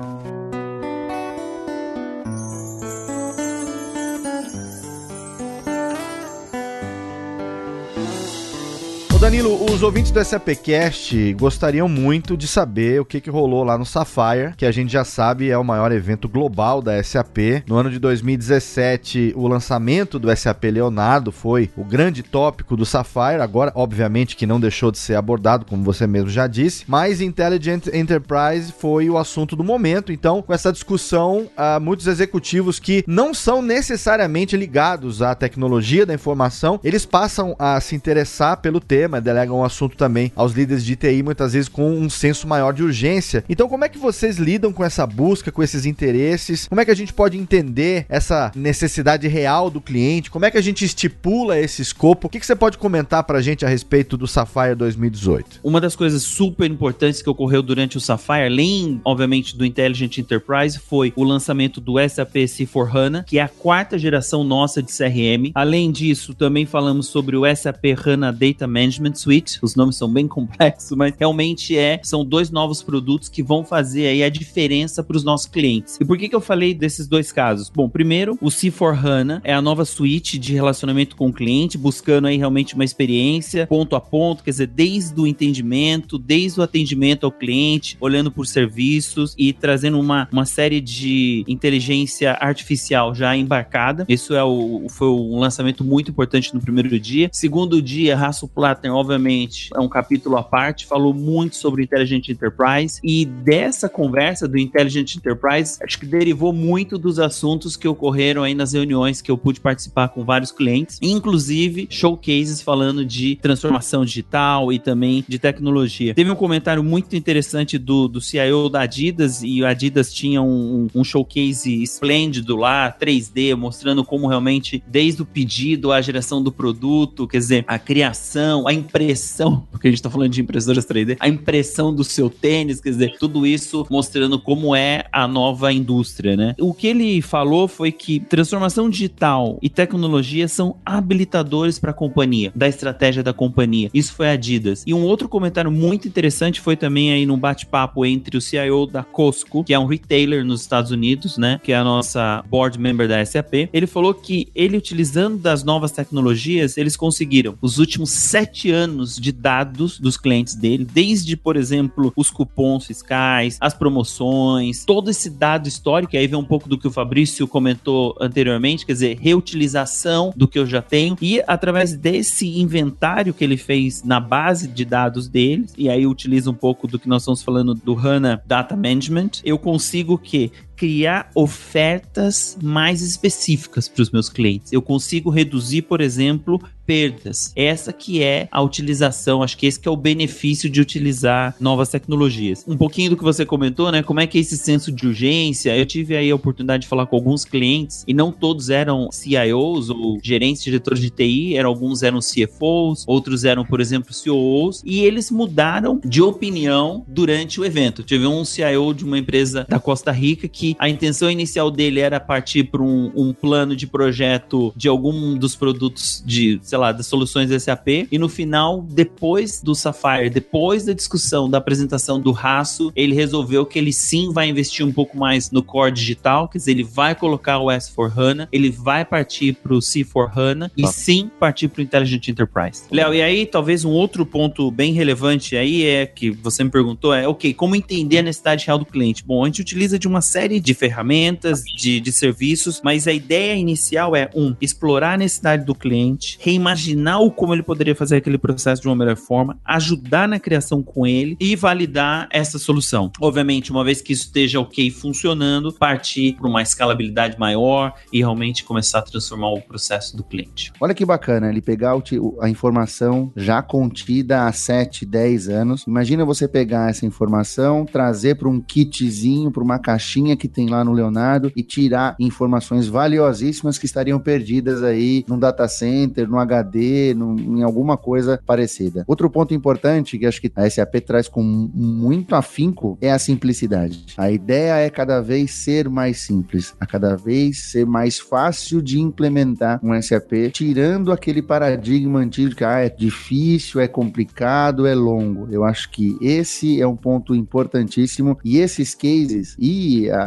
[9.30, 13.86] Danilo, os ouvintes do SAPcast gostariam muito de saber o que, que rolou lá no
[13.86, 17.64] Sapphire, que a gente já sabe é o maior evento global da SAP.
[17.68, 23.40] No ano de 2017, o lançamento do SAP Leonardo foi o grande tópico do Sapphire.
[23.40, 27.86] Agora, obviamente, que não deixou de ser abordado, como você mesmo já disse, mas Intelligent
[27.94, 30.12] Enterprise foi o assunto do momento.
[30.12, 36.16] Então, com essa discussão, uh, muitos executivos que não são necessariamente ligados à tecnologia da
[36.16, 40.96] informação, eles passam a se interessar pelo tema delegam o assunto também aos líderes de
[40.96, 43.44] TI, muitas vezes com um senso maior de urgência.
[43.50, 46.68] Então, como é que vocês lidam com essa busca, com esses interesses?
[46.68, 50.32] Como é que a gente pode entender essa necessidade real do cliente?
[50.32, 52.28] Como é que a gente estipula esse escopo?
[52.28, 55.60] O que, que você pode comentar para a gente a respeito do Sapphire 2018?
[55.64, 60.80] Uma das coisas super importantes que ocorreu durante o Sapphire, além, obviamente, do Intelligent Enterprise,
[60.80, 65.52] foi o lançamento do SAP C4HANA, que é a quarta geração nossa de CRM.
[65.56, 69.60] Além disso, também falamos sobre o SAP HANA Data Management Management Suite.
[69.62, 74.08] Os nomes são bem complexos, mas realmente é são dois novos produtos que vão fazer
[74.08, 75.98] aí a diferença para os nossos clientes.
[76.00, 77.70] E por que, que eu falei desses dois casos?
[77.70, 82.38] Bom, primeiro, o C4HANA é a nova suite de relacionamento com o cliente, buscando aí
[82.38, 87.32] realmente uma experiência ponto a ponto, quer dizer, desde o entendimento, desde o atendimento ao
[87.32, 94.06] cliente, olhando por serviços e trazendo uma, uma série de inteligência artificial já embarcada.
[94.08, 97.30] Isso é o, foi um lançamento muito importante no primeiro dia.
[97.32, 98.48] Segundo dia, Raço
[98.90, 104.58] Obviamente, é um capítulo à parte, falou muito sobre Intelligent Enterprise e dessa conversa do
[104.58, 109.38] Intelligent Enterprise, acho que derivou muito dos assuntos que ocorreram aí nas reuniões que eu
[109.38, 116.14] pude participar com vários clientes, inclusive showcases falando de transformação digital e também de tecnologia.
[116.14, 120.88] Teve um comentário muito interessante do, do CIO da Adidas e o Adidas tinha um,
[120.94, 127.28] um showcase esplêndido lá, 3D, mostrando como realmente, desde o pedido à geração do produto,
[127.28, 131.28] quer dizer, a criação, a impressão, porque a gente está falando de impressoras 3D, a
[131.28, 136.56] impressão do seu tênis, quer dizer, tudo isso mostrando como é a nova indústria, né?
[136.60, 142.52] O que ele falou foi que transformação digital e tecnologia são habilitadores para a companhia,
[142.56, 143.90] da estratégia da companhia.
[143.94, 144.84] Isso foi a Adidas.
[144.88, 149.04] E um outro comentário muito interessante foi também aí num bate-papo entre o CIO da
[149.04, 151.60] Costco, que é um retailer nos Estados Unidos, né?
[151.64, 153.70] Que é a nossa board member da SAP.
[153.74, 159.32] Ele falou que ele utilizando das novas tecnologias, eles conseguiram os últimos sete anos de
[159.32, 165.68] dados dos clientes dele, desde, por exemplo, os cupons fiscais, as promoções, todo esse dado
[165.68, 170.48] histórico, aí vem um pouco do que o Fabrício comentou anteriormente, quer dizer, reutilização do
[170.48, 175.28] que eu já tenho, e através desse inventário que ele fez na base de dados
[175.28, 179.32] deles, e aí utiliza um pouco do que nós estamos falando do HANA Data Management,
[179.44, 184.72] eu consigo que criar ofertas mais específicas para os meus clientes.
[184.72, 186.58] Eu consigo reduzir, por exemplo,
[186.90, 187.54] perdas.
[187.56, 191.90] Essa que é a utilização, acho que esse que é o benefício de utilizar novas
[191.90, 192.66] tecnologias.
[192.68, 194.02] Um pouquinho do que você comentou, né?
[194.02, 195.78] Como é que é esse senso de urgência?
[195.78, 199.92] Eu tive aí a oportunidade de falar com alguns clientes e não todos eram CIOs
[199.92, 205.02] ou gerentes, diretores de TI, eram alguns eram CFOs, outros eram, por exemplo, COOs, e
[205.02, 208.02] eles mudaram de opinião durante o evento.
[208.02, 212.00] Eu tive um CIO de uma empresa da Costa Rica que a intenção inicial dele
[212.00, 216.92] era partir para um, um plano de projeto de algum dos produtos de, sei lá,
[216.92, 218.08] das soluções SAP.
[218.12, 223.66] E no final, depois do Sapphire, depois da discussão, da apresentação do Raço, ele resolveu
[223.66, 227.16] que ele sim vai investir um pouco mais no core digital, quer dizer, ele vai
[227.16, 232.28] colocar o S4HANA, ele vai partir para o C4HANA e sim partir para o Intelligent
[232.28, 232.84] Enterprise.
[232.92, 237.14] Léo, e aí talvez um outro ponto bem relevante aí é que você me perguntou
[237.14, 239.24] é, ok, como entender a necessidade real do cliente?
[239.26, 243.56] Bom, a gente utiliza de uma série de ferramentas, de, de serviços, mas a ideia
[243.56, 248.38] inicial é, um, explorar a necessidade do cliente, reimaginar o como ele poderia fazer aquele
[248.38, 253.12] processo de uma melhor forma, ajudar na criação com ele e validar essa solução.
[253.20, 258.64] Obviamente, uma vez que isso esteja ok funcionando, partir para uma escalabilidade maior e realmente
[258.64, 260.72] começar a transformar o processo do cliente.
[260.80, 261.94] Olha que bacana, ele pegar
[262.42, 265.84] a informação já contida há 7, 10 anos.
[265.88, 270.84] Imagina você pegar essa informação, trazer para um kitzinho, para uma caixinha que tem lá
[270.84, 277.14] no Leonardo e tirar informações valiosíssimas que estariam perdidas aí num data center, no HD,
[277.14, 279.04] num, em alguma coisa parecida.
[279.08, 284.06] Outro ponto importante que acho que a SAP traz com muito afinco é a simplicidade.
[284.18, 289.00] A ideia é cada vez ser mais simples, a cada vez ser mais fácil de
[289.00, 295.48] implementar um SAP, tirando aquele paradigma antigo que ah, é difícil, é complicado, é longo.
[295.52, 300.20] Eu acho que esse é um ponto importantíssimo e esses cases e a,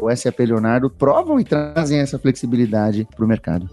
[0.00, 3.68] o SAP Leonardo provam e trazem essa flexibilidade para o mercado.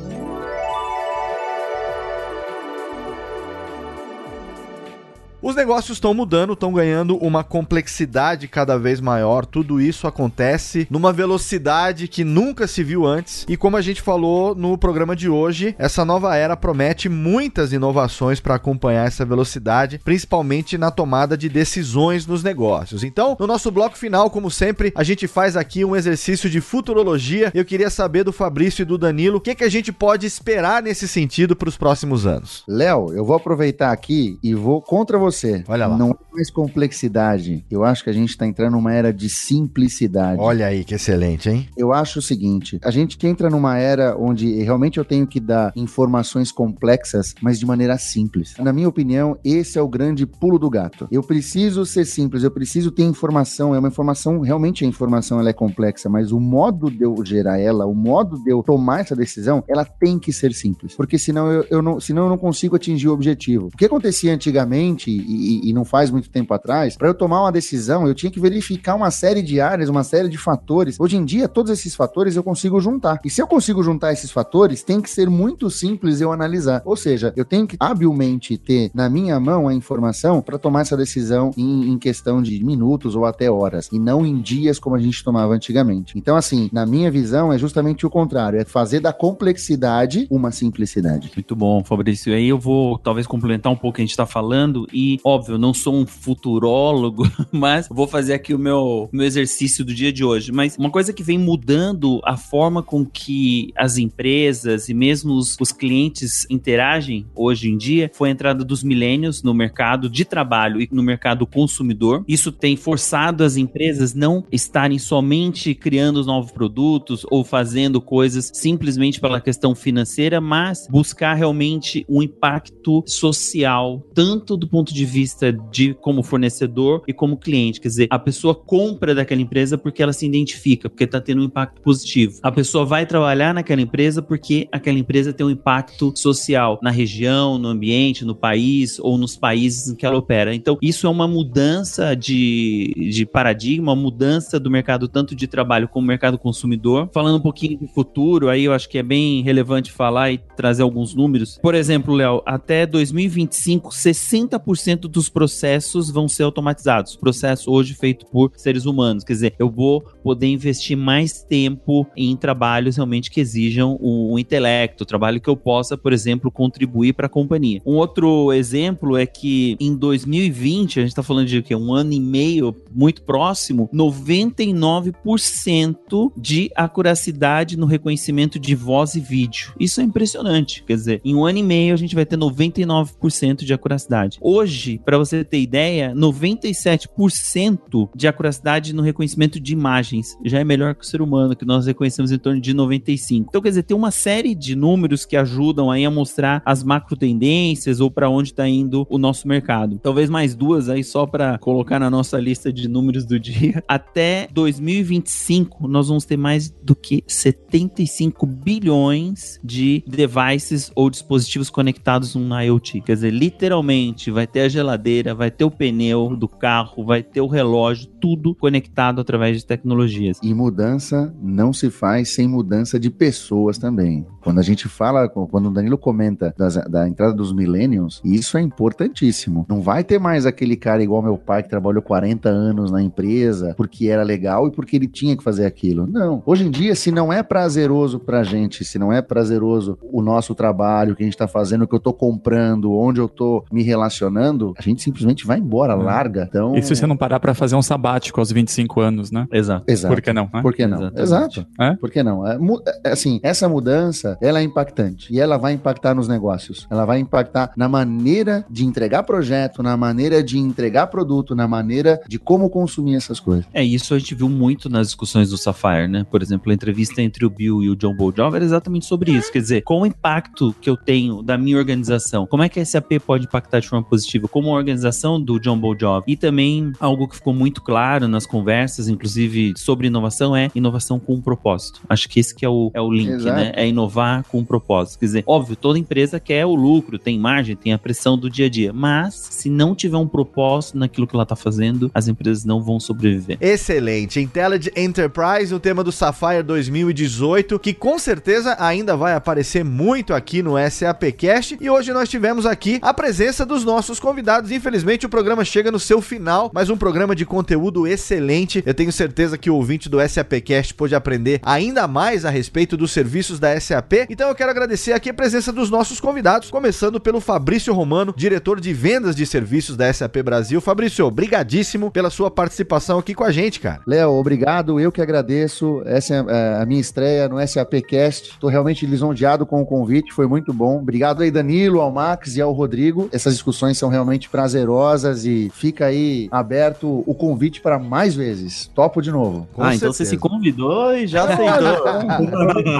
[5.42, 9.46] Os negócios estão mudando, estão ganhando uma complexidade cada vez maior.
[9.46, 13.46] Tudo isso acontece numa velocidade que nunca se viu antes.
[13.48, 18.42] E como a gente falou no programa de hoje, essa nova era promete muitas inovações
[18.42, 23.02] para acompanhar essa velocidade, principalmente na tomada de decisões nos negócios.
[23.02, 27.50] Então, no nosso bloco final, como sempre, a gente faz aqui um exercício de futurologia.
[27.56, 30.84] Eu queria saber do Fabrício e do Danilo o que, que a gente pode esperar
[30.84, 32.64] nesse sentido para os próximos anos.
[32.68, 35.64] Léo, eu vou aproveitar aqui e vou contra você você.
[35.68, 35.98] Olha lá.
[35.98, 37.66] Não é mais complexidade.
[37.70, 40.40] Eu acho que a gente tá entrando numa era de simplicidade.
[40.40, 41.68] Olha aí, que excelente, hein?
[41.78, 45.72] Eu acho o seguinte: a gente entra numa era onde realmente eu tenho que dar
[45.76, 48.56] informações complexas, mas de maneira simples.
[48.60, 51.08] Na minha opinião, esse é o grande pulo do gato.
[51.12, 53.76] Eu preciso ser simples, eu preciso ter informação.
[53.76, 57.60] É uma informação, realmente a informação ela é complexa, mas o modo de eu gerar
[57.60, 60.96] ela, o modo de eu tomar essa decisão, ela tem que ser simples.
[60.96, 63.68] Porque senão eu, eu não, senão eu não consigo atingir o objetivo.
[63.68, 67.52] O que acontecia antigamente, e, e não faz muito tempo atrás, para eu tomar uma
[67.52, 71.00] decisão, eu tinha que verificar uma série de áreas, uma série de fatores.
[71.00, 73.20] Hoje em dia, todos esses fatores eu consigo juntar.
[73.24, 76.82] E se eu consigo juntar esses fatores, tem que ser muito simples eu analisar.
[76.86, 80.98] Ou seja, eu tenho que habilmente ter na minha mão a informação para tomar essa
[80.98, 85.00] decisão em, em questão de minutos ou até horas, e não em dias como a
[85.00, 86.18] gente tomava antigamente.
[86.18, 91.32] Então, assim, na minha visão, é justamente o contrário: é fazer da complexidade uma simplicidade.
[91.36, 92.34] Muito bom, Fabrício.
[92.34, 95.58] Aí eu vou talvez complementar um pouco o que a gente está falando, e, óbvio,
[95.58, 100.24] não sou um futurólogo, mas vou fazer aqui o meu, meu exercício do dia de
[100.24, 100.52] hoje.
[100.52, 105.58] Mas uma coisa que vem mudando a forma com que as empresas e mesmo os,
[105.60, 110.82] os clientes interagem hoje em dia foi a entrada dos milênios no mercado de trabalho
[110.82, 112.24] e no mercado consumidor.
[112.28, 119.20] Isso tem forçado as empresas não estarem somente criando novos produtos ou fazendo coisas simplesmente
[119.20, 125.94] pela questão financeira, mas buscar realmente um impacto social, tanto do ponto de vista de
[125.94, 127.80] como fornecedor e como cliente.
[127.80, 131.46] Quer dizer, a pessoa compra daquela empresa porque ela se identifica, porque está tendo um
[131.46, 132.40] impacto positivo.
[132.42, 137.58] A pessoa vai trabalhar naquela empresa porque aquela empresa tem um impacto social na região,
[137.58, 140.54] no ambiente, no país ou nos países em que ela opera.
[140.54, 145.88] Então, isso é uma mudança de, de paradigma, uma mudança do mercado tanto de trabalho
[145.88, 147.10] como mercado consumidor.
[147.14, 150.84] Falando um pouquinho de futuro, aí eu acho que é bem relevante falar e trazer
[150.84, 151.58] alguns números.
[151.62, 157.16] Por exemplo, Léo, até 2025, 60% dos processos vão ser automatizados.
[157.16, 159.24] Processo hoje feito por seres humanos.
[159.24, 164.40] Quer dizer, eu vou poder investir mais tempo em trabalhos realmente que exijam o, o
[164.40, 167.82] intelecto, trabalho que eu possa, por exemplo, contribuir para a companhia.
[167.86, 172.20] Um outro exemplo é que em 2020, a gente está falando de um ano e
[172.20, 179.74] meio muito próximo, 99% de acuracidade no reconhecimento de voz e vídeo.
[179.80, 180.84] Isso é impressionante.
[180.84, 184.40] Quer dizer, em um ano e meio a gente vai ter 99% de acuracidade.
[184.42, 190.96] Hoje, para você ter ideia, 97% de acuracidade no reconhecimento de imagens já é melhor
[190.96, 193.48] que o ser humano, que nós reconhecemos em torno de 95.
[193.50, 197.16] Então, quer dizer, tem uma série de números que ajudam aí a mostrar as macro
[197.16, 200.00] tendências ou para onde está indo o nosso mercado.
[200.02, 203.84] Talvez mais duas aí só para colocar na nossa lista de números do dia.
[203.88, 212.36] Até 2025, nós vamos ter mais do que 75 bilhões de devices ou dispositivos conectados
[212.36, 213.02] no IoT.
[213.02, 217.42] Quer dizer, literalmente vai ter a geladeira, vai ter o pneu do carro, vai ter
[217.42, 220.40] o relógio, tudo conectado através de tecnologias.
[220.44, 224.26] E mudança não se faz sem mudança de pessoas também.
[224.42, 228.62] Quando a gente fala, quando o Danilo comenta das, da entrada dos millennials, isso é
[228.62, 229.66] importantíssimo.
[229.70, 233.74] Não vai ter mais aquele cara igual meu pai que trabalhou 40 anos na empresa
[233.76, 236.08] porque era legal e porque ele tinha que fazer aquilo.
[236.08, 236.42] Não.
[236.46, 240.56] Hoje em dia, se não é prazeroso pra gente, se não é prazeroso o nosso
[240.56, 243.64] trabalho, o que a gente tá fazendo, o que eu tô comprando, onde eu tô
[243.72, 246.04] me relacionando, a gente simplesmente vai embora, hum.
[246.04, 246.48] larga.
[246.50, 246.76] Então...
[246.76, 249.48] E se você não parar para fazer um sabático aos 25 anos, né?
[249.52, 249.84] Exato.
[249.88, 250.14] Exato.
[250.14, 250.50] Por que não?
[250.54, 250.62] Né?
[250.62, 251.12] Por que não?
[251.16, 251.60] Exatamente.
[251.60, 251.68] Exato.
[251.80, 251.96] É?
[251.96, 252.48] Por que não?
[252.48, 252.58] É,
[253.06, 256.88] é, assim, essa mudança, ela é impactante e ela vai impactar nos negócios.
[256.90, 262.20] Ela vai impactar na maneira de entregar projeto, na maneira de entregar produto, na maneira
[262.28, 263.66] de como consumir essas coisas.
[263.74, 266.26] É, isso a gente viu muito nas discussões do Sapphire, né?
[266.30, 269.52] Por exemplo, a entrevista entre o Bill e o John Bojob era exatamente sobre isso.
[269.52, 272.46] Quer dizer, qual o impacto que eu tenho da minha organização?
[272.46, 274.39] Como é que a SAP pode impactar de forma positiva?
[274.48, 276.24] Como a organização do John Bojob?
[276.28, 281.36] E também algo que ficou muito claro nas conversas, inclusive sobre inovação, é inovação com
[281.36, 282.02] um propósito.
[282.08, 283.56] Acho que esse que é o, é o link, Exato.
[283.56, 283.72] né?
[283.76, 285.20] É inovar com um propósito.
[285.20, 288.68] Quer dizer, óbvio, toda empresa quer o lucro, tem margem, tem a pressão do dia
[288.68, 288.94] a dia.
[288.94, 293.00] Mas, se não tiver um propósito naquilo que ela está fazendo, as empresas não vão
[293.00, 293.58] sobreviver.
[293.62, 294.40] Excelente.
[294.40, 300.62] Intelligent Enterprise, o tema do Sapphire 2018, que com certeza ainda vai aparecer muito aqui
[300.62, 301.78] no SAPcast.
[301.80, 304.70] E hoje nós tivemos aqui a presença dos nossos convidados.
[304.70, 308.84] Infelizmente, o programa chega no seu final, mas um programa de conteúdo excelente.
[308.86, 313.12] Eu tenho certeza que o ouvinte do SAPcast pôde aprender ainda mais a respeito dos
[313.12, 314.28] serviços da SAP.
[314.30, 318.80] Então eu quero agradecer aqui a presença dos nossos convidados, começando pelo Fabrício Romano, diretor
[318.80, 320.80] de vendas de serviços da SAP Brasil.
[320.80, 324.02] Fabrício, obrigadíssimo pela sua participação aqui com a gente, cara.
[324.06, 325.00] Léo, obrigado.
[325.00, 326.04] Eu que agradeço.
[326.06, 328.52] Essa é, é a minha estreia no SAPcast.
[328.52, 331.00] Estou realmente lisonjeado com o convite, foi muito bom.
[331.00, 333.28] Obrigado aí, Danilo, ao Max e ao Rodrigo.
[333.32, 338.90] Essas discussões são realmente realmente prazerosas e fica aí aberto o convite para mais vezes.
[338.94, 339.68] Topo de novo.
[339.74, 340.06] Com ah, certeza.
[340.06, 342.08] então você se convidou e já aceitou.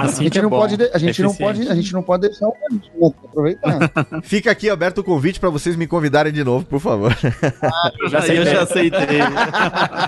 [0.02, 2.52] assim a gente, não pode, a gente não pode, a gente não pode deixar o
[2.52, 2.90] convite,
[3.24, 3.90] aproveitar.
[4.22, 7.16] Fica aqui aberto o convite para vocês me convidarem de novo, por favor.
[7.62, 9.18] Ah, eu, já eu já aceitei.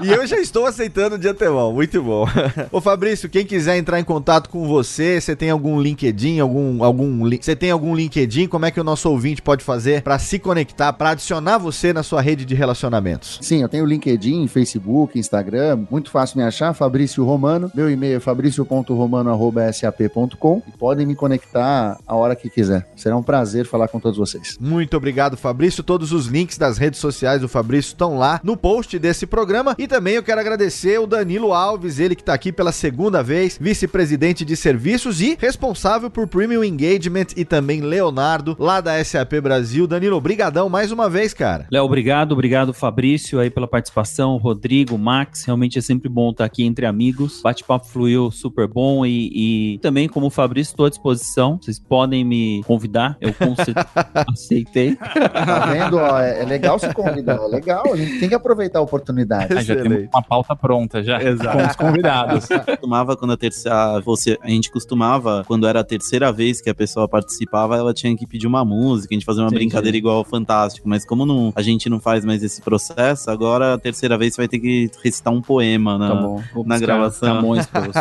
[0.02, 1.72] e eu já estou aceitando de antemão.
[1.72, 2.26] Muito bom.
[2.70, 7.28] Ô Fabrício, quem quiser entrar em contato com você, você tem algum LinkedIn, algum algum
[7.30, 8.46] você tem algum LinkedIn?
[8.46, 12.04] Como é que o nosso ouvinte pode fazer para se conectar, para adicionar você na
[12.04, 13.40] sua rede de relacionamentos?
[13.42, 17.68] Sim, eu tenho LinkedIn, Facebook, Instagram, muito fácil me achar, Fabrício Romano.
[17.74, 22.88] Meu e-mail é fabricio.romano@sap.com e podem me conectar a hora que quiser.
[22.94, 24.56] Será um prazer falar com todos vocês.
[24.60, 25.82] Muito obrigado, Fabrício.
[25.82, 29.88] Todos os links das redes sociais do Fabrício estão lá no post desse programa e
[29.88, 34.44] também eu quero agradecer o Danilo Alves, ele que está aqui pela segunda vez, vice-presidente
[34.44, 39.88] de serviços e responsável por Premium Engagement e também Leonardo, lá da SAP Brasil.
[39.88, 41.66] Danilo, brigadão mais uma vez, cara.
[41.70, 46.64] Léo, obrigado, obrigado Fabrício aí pela participação, Rodrigo, Max, realmente é sempre bom estar aqui
[46.64, 47.40] entre amigos.
[47.42, 51.58] Bate-papo fluiu super bom e, e também como o Fabrício estou à disposição.
[51.60, 53.34] Vocês podem me convidar, eu
[54.32, 54.96] aceitei.
[54.96, 55.96] Tá vendo?
[55.96, 59.52] Ó, é, é legal se convidar, é legal, a gente tem que aproveitar a oportunidade.
[59.56, 61.58] Ah, já temos uma pauta pronta já, Exato.
[61.58, 62.48] com os convidados.
[62.66, 66.74] costumava quando a terceira, você, a gente costumava, quando era a terceira vez que a
[66.74, 69.66] pessoa participava, ela tinha que pedir uma música, a gente fazia uma Entendi.
[69.66, 73.74] brincadeira igual ao Fantástico, mas como não, a gente não faz mais esse processo, agora
[73.74, 77.42] a terceira vez você vai ter que recitar um poema na, tá na gravação.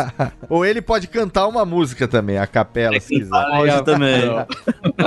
[0.48, 3.30] Ou ele pode cantar uma música também, a capela, é se quiser.
[3.30, 4.22] Pode também.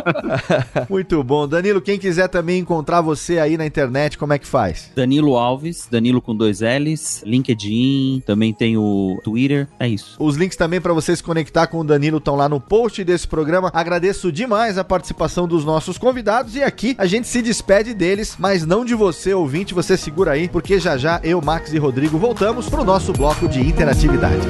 [0.89, 1.47] Muito bom.
[1.47, 4.91] Danilo, quem quiser também encontrar você aí na internet, como é que faz?
[4.95, 10.15] Danilo Alves, Danilo com dois L's, LinkedIn, também tem o Twitter, é isso.
[10.19, 13.27] Os links também para você se conectar com o Danilo estão lá no post desse
[13.27, 13.69] programa.
[13.73, 18.65] Agradeço demais a participação dos nossos convidados e aqui a gente se despede deles, mas
[18.65, 22.69] não de você, ouvinte, você segura aí, porque já já eu, Max e Rodrigo voltamos
[22.69, 24.47] pro nosso bloco de interatividade.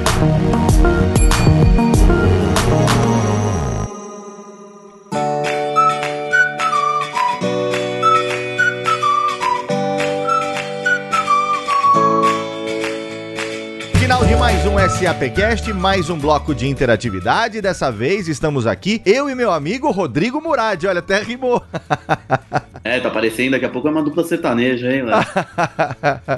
[14.66, 17.62] Um SAPcast, mais um bloco de interatividade.
[17.62, 20.84] Dessa vez estamos aqui, eu e meu amigo Rodrigo Murad.
[20.84, 21.62] Olha, até rimou.
[22.86, 25.16] É, tá parecendo, daqui a pouco é uma dupla sertaneja, hein, Léo?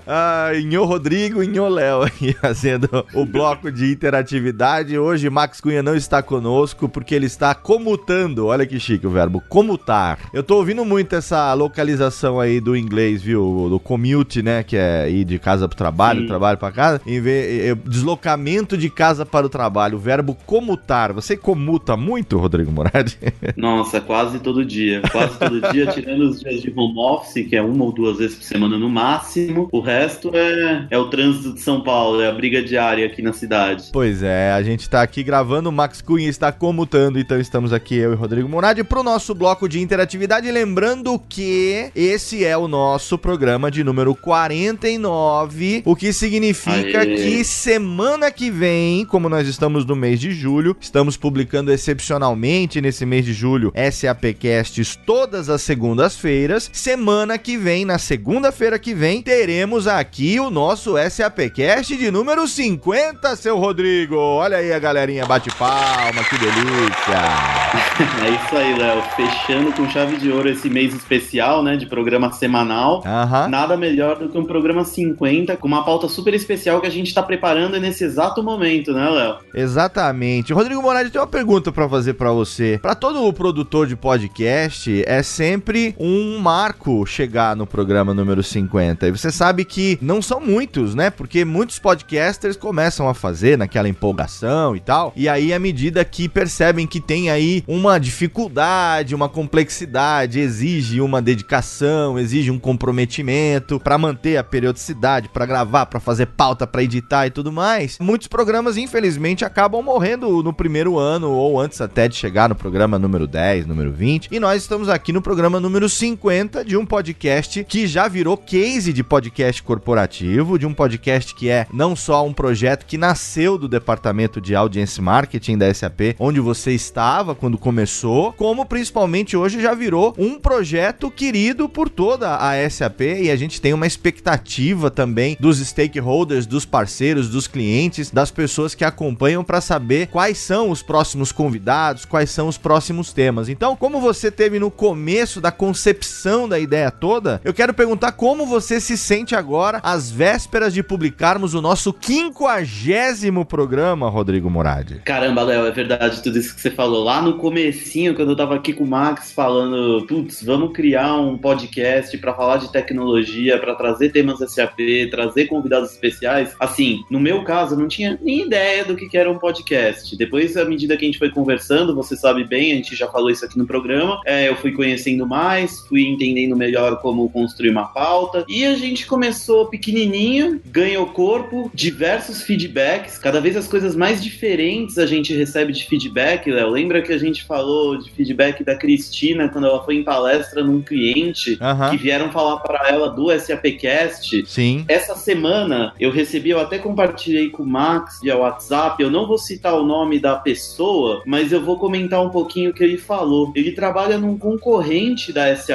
[0.06, 4.98] ah, Inho Rodrigo, Inho Léo aqui fazendo o bloco de interatividade.
[4.98, 8.46] Hoje Max Cunha não está conosco porque ele está comutando.
[8.46, 10.18] Olha que chique o verbo, comutar.
[10.32, 13.68] Eu tô ouvindo muito essa localização aí do inglês, viu?
[13.68, 14.62] Do commute, né?
[14.62, 16.26] Que é ir de casa pro trabalho, Sim.
[16.26, 17.00] trabalho pra casa.
[17.06, 19.96] Em vez, deslocamento de casa para o trabalho.
[19.96, 21.12] O verbo comutar.
[21.12, 23.18] Você comuta muito, Rodrigo Moradi?
[23.56, 25.02] Nossa, quase todo dia.
[25.12, 28.36] Quase todo dia, tirando os dias de home office, que é uma ou duas vezes
[28.36, 29.68] por semana no máximo.
[29.72, 33.32] O resto é, é o trânsito de São Paulo, é a briga diária aqui na
[33.32, 33.90] cidade.
[33.92, 37.96] Pois é, a gente tá aqui gravando, o Max Cunha está comutando, então estamos aqui
[37.96, 40.50] eu e Rodrigo Moradi pro nosso bloco de interatividade.
[40.50, 47.16] Lembrando que esse é o nosso programa de número 49, o que significa Aê.
[47.16, 53.04] que semana que vem, como nós estamos no mês de julho, estamos publicando excepcionalmente nesse
[53.04, 59.22] mês de julho SAPcasts todas as segundas-feiras feiras Semana que vem, na segunda-feira que vem,
[59.22, 64.14] teremos aqui o nosso SAPcast de número 50, seu Rodrigo.
[64.16, 67.58] Olha aí a galerinha, bate palma, que delícia.
[68.24, 69.02] É isso aí, Léo.
[69.16, 73.02] Fechando com chave de ouro esse mês especial, né, de programa semanal.
[73.04, 73.48] Uhum.
[73.48, 77.08] Nada melhor do que um programa 50 com uma pauta super especial que a gente
[77.08, 79.36] está preparando nesse exato momento, né, Léo?
[79.52, 80.52] Exatamente.
[80.52, 82.78] Rodrigo Moraes, tem uma pergunta para fazer para você.
[82.80, 88.42] Para todo o produtor de podcast, é sempre um um marco chegar no programa número
[88.42, 89.06] 50.
[89.06, 91.10] E você sabe que não são muitos, né?
[91.10, 95.12] Porque muitos podcasters começam a fazer naquela empolgação e tal.
[95.14, 101.20] E aí, à medida que percebem que tem aí uma dificuldade, uma complexidade, exige uma
[101.20, 107.26] dedicação, exige um comprometimento para manter a periodicidade, para gravar, para fazer pauta, para editar
[107.26, 107.98] e tudo mais.
[108.00, 112.98] Muitos programas, infelizmente, acabam morrendo no primeiro ano ou antes até de chegar no programa
[112.98, 114.28] número 10, número 20.
[114.32, 118.36] E nós estamos aqui no programa número 50 50 de um podcast que já virou
[118.36, 123.58] case de podcast corporativo, de um podcast que é não só um projeto que nasceu
[123.58, 129.60] do departamento de audience marketing da SAP, onde você estava quando começou, como principalmente hoje
[129.60, 134.90] já virou um projeto querido por toda a SAP e a gente tem uma expectativa
[134.90, 140.70] também dos stakeholders, dos parceiros, dos clientes, das pessoas que acompanham para saber quais são
[140.70, 143.48] os próximos convidados, quais são os próximos temas.
[143.48, 148.12] Então, como você teve no começo da concepção concepção da ideia toda, eu quero perguntar
[148.12, 155.00] como você se sente agora, às vésperas de publicarmos o nosso quinquagésimo programa, Rodrigo Moradi.
[155.04, 157.04] Caramba, Léo, é verdade tudo isso que você falou.
[157.04, 161.38] Lá no comecinho, quando eu tava aqui com o Max falando, putz, vamos criar um
[161.38, 164.78] podcast para falar de tecnologia, para trazer temas SAP,
[165.10, 166.54] trazer convidados especiais.
[166.60, 170.14] Assim, no meu caso, eu não tinha nem ideia do que era um podcast.
[170.16, 173.30] Depois, à medida que a gente foi conversando, você sabe bem, a gente já falou
[173.30, 177.86] isso aqui no programa, é, eu fui conhecendo mais, fui entendendo melhor como construir uma
[177.86, 184.22] pauta, e a gente começou pequenininho, ganhou corpo, diversos feedbacks, cada vez as coisas mais
[184.22, 186.70] diferentes a gente recebe de feedback, Léo.
[186.70, 190.80] Lembra que a gente falou de feedback da Cristina quando ela foi em palestra num
[190.82, 191.58] cliente
[191.90, 194.44] que vieram falar para ela do SAPcast?
[194.46, 194.84] Sim.
[194.88, 199.38] Essa semana eu recebi, eu até compartilhei com o Max via WhatsApp, eu não vou
[199.38, 203.52] citar o nome da pessoa, mas eu vou comentar um pouquinho o que ele falou.
[203.54, 205.67] Ele trabalha num concorrente da SAP,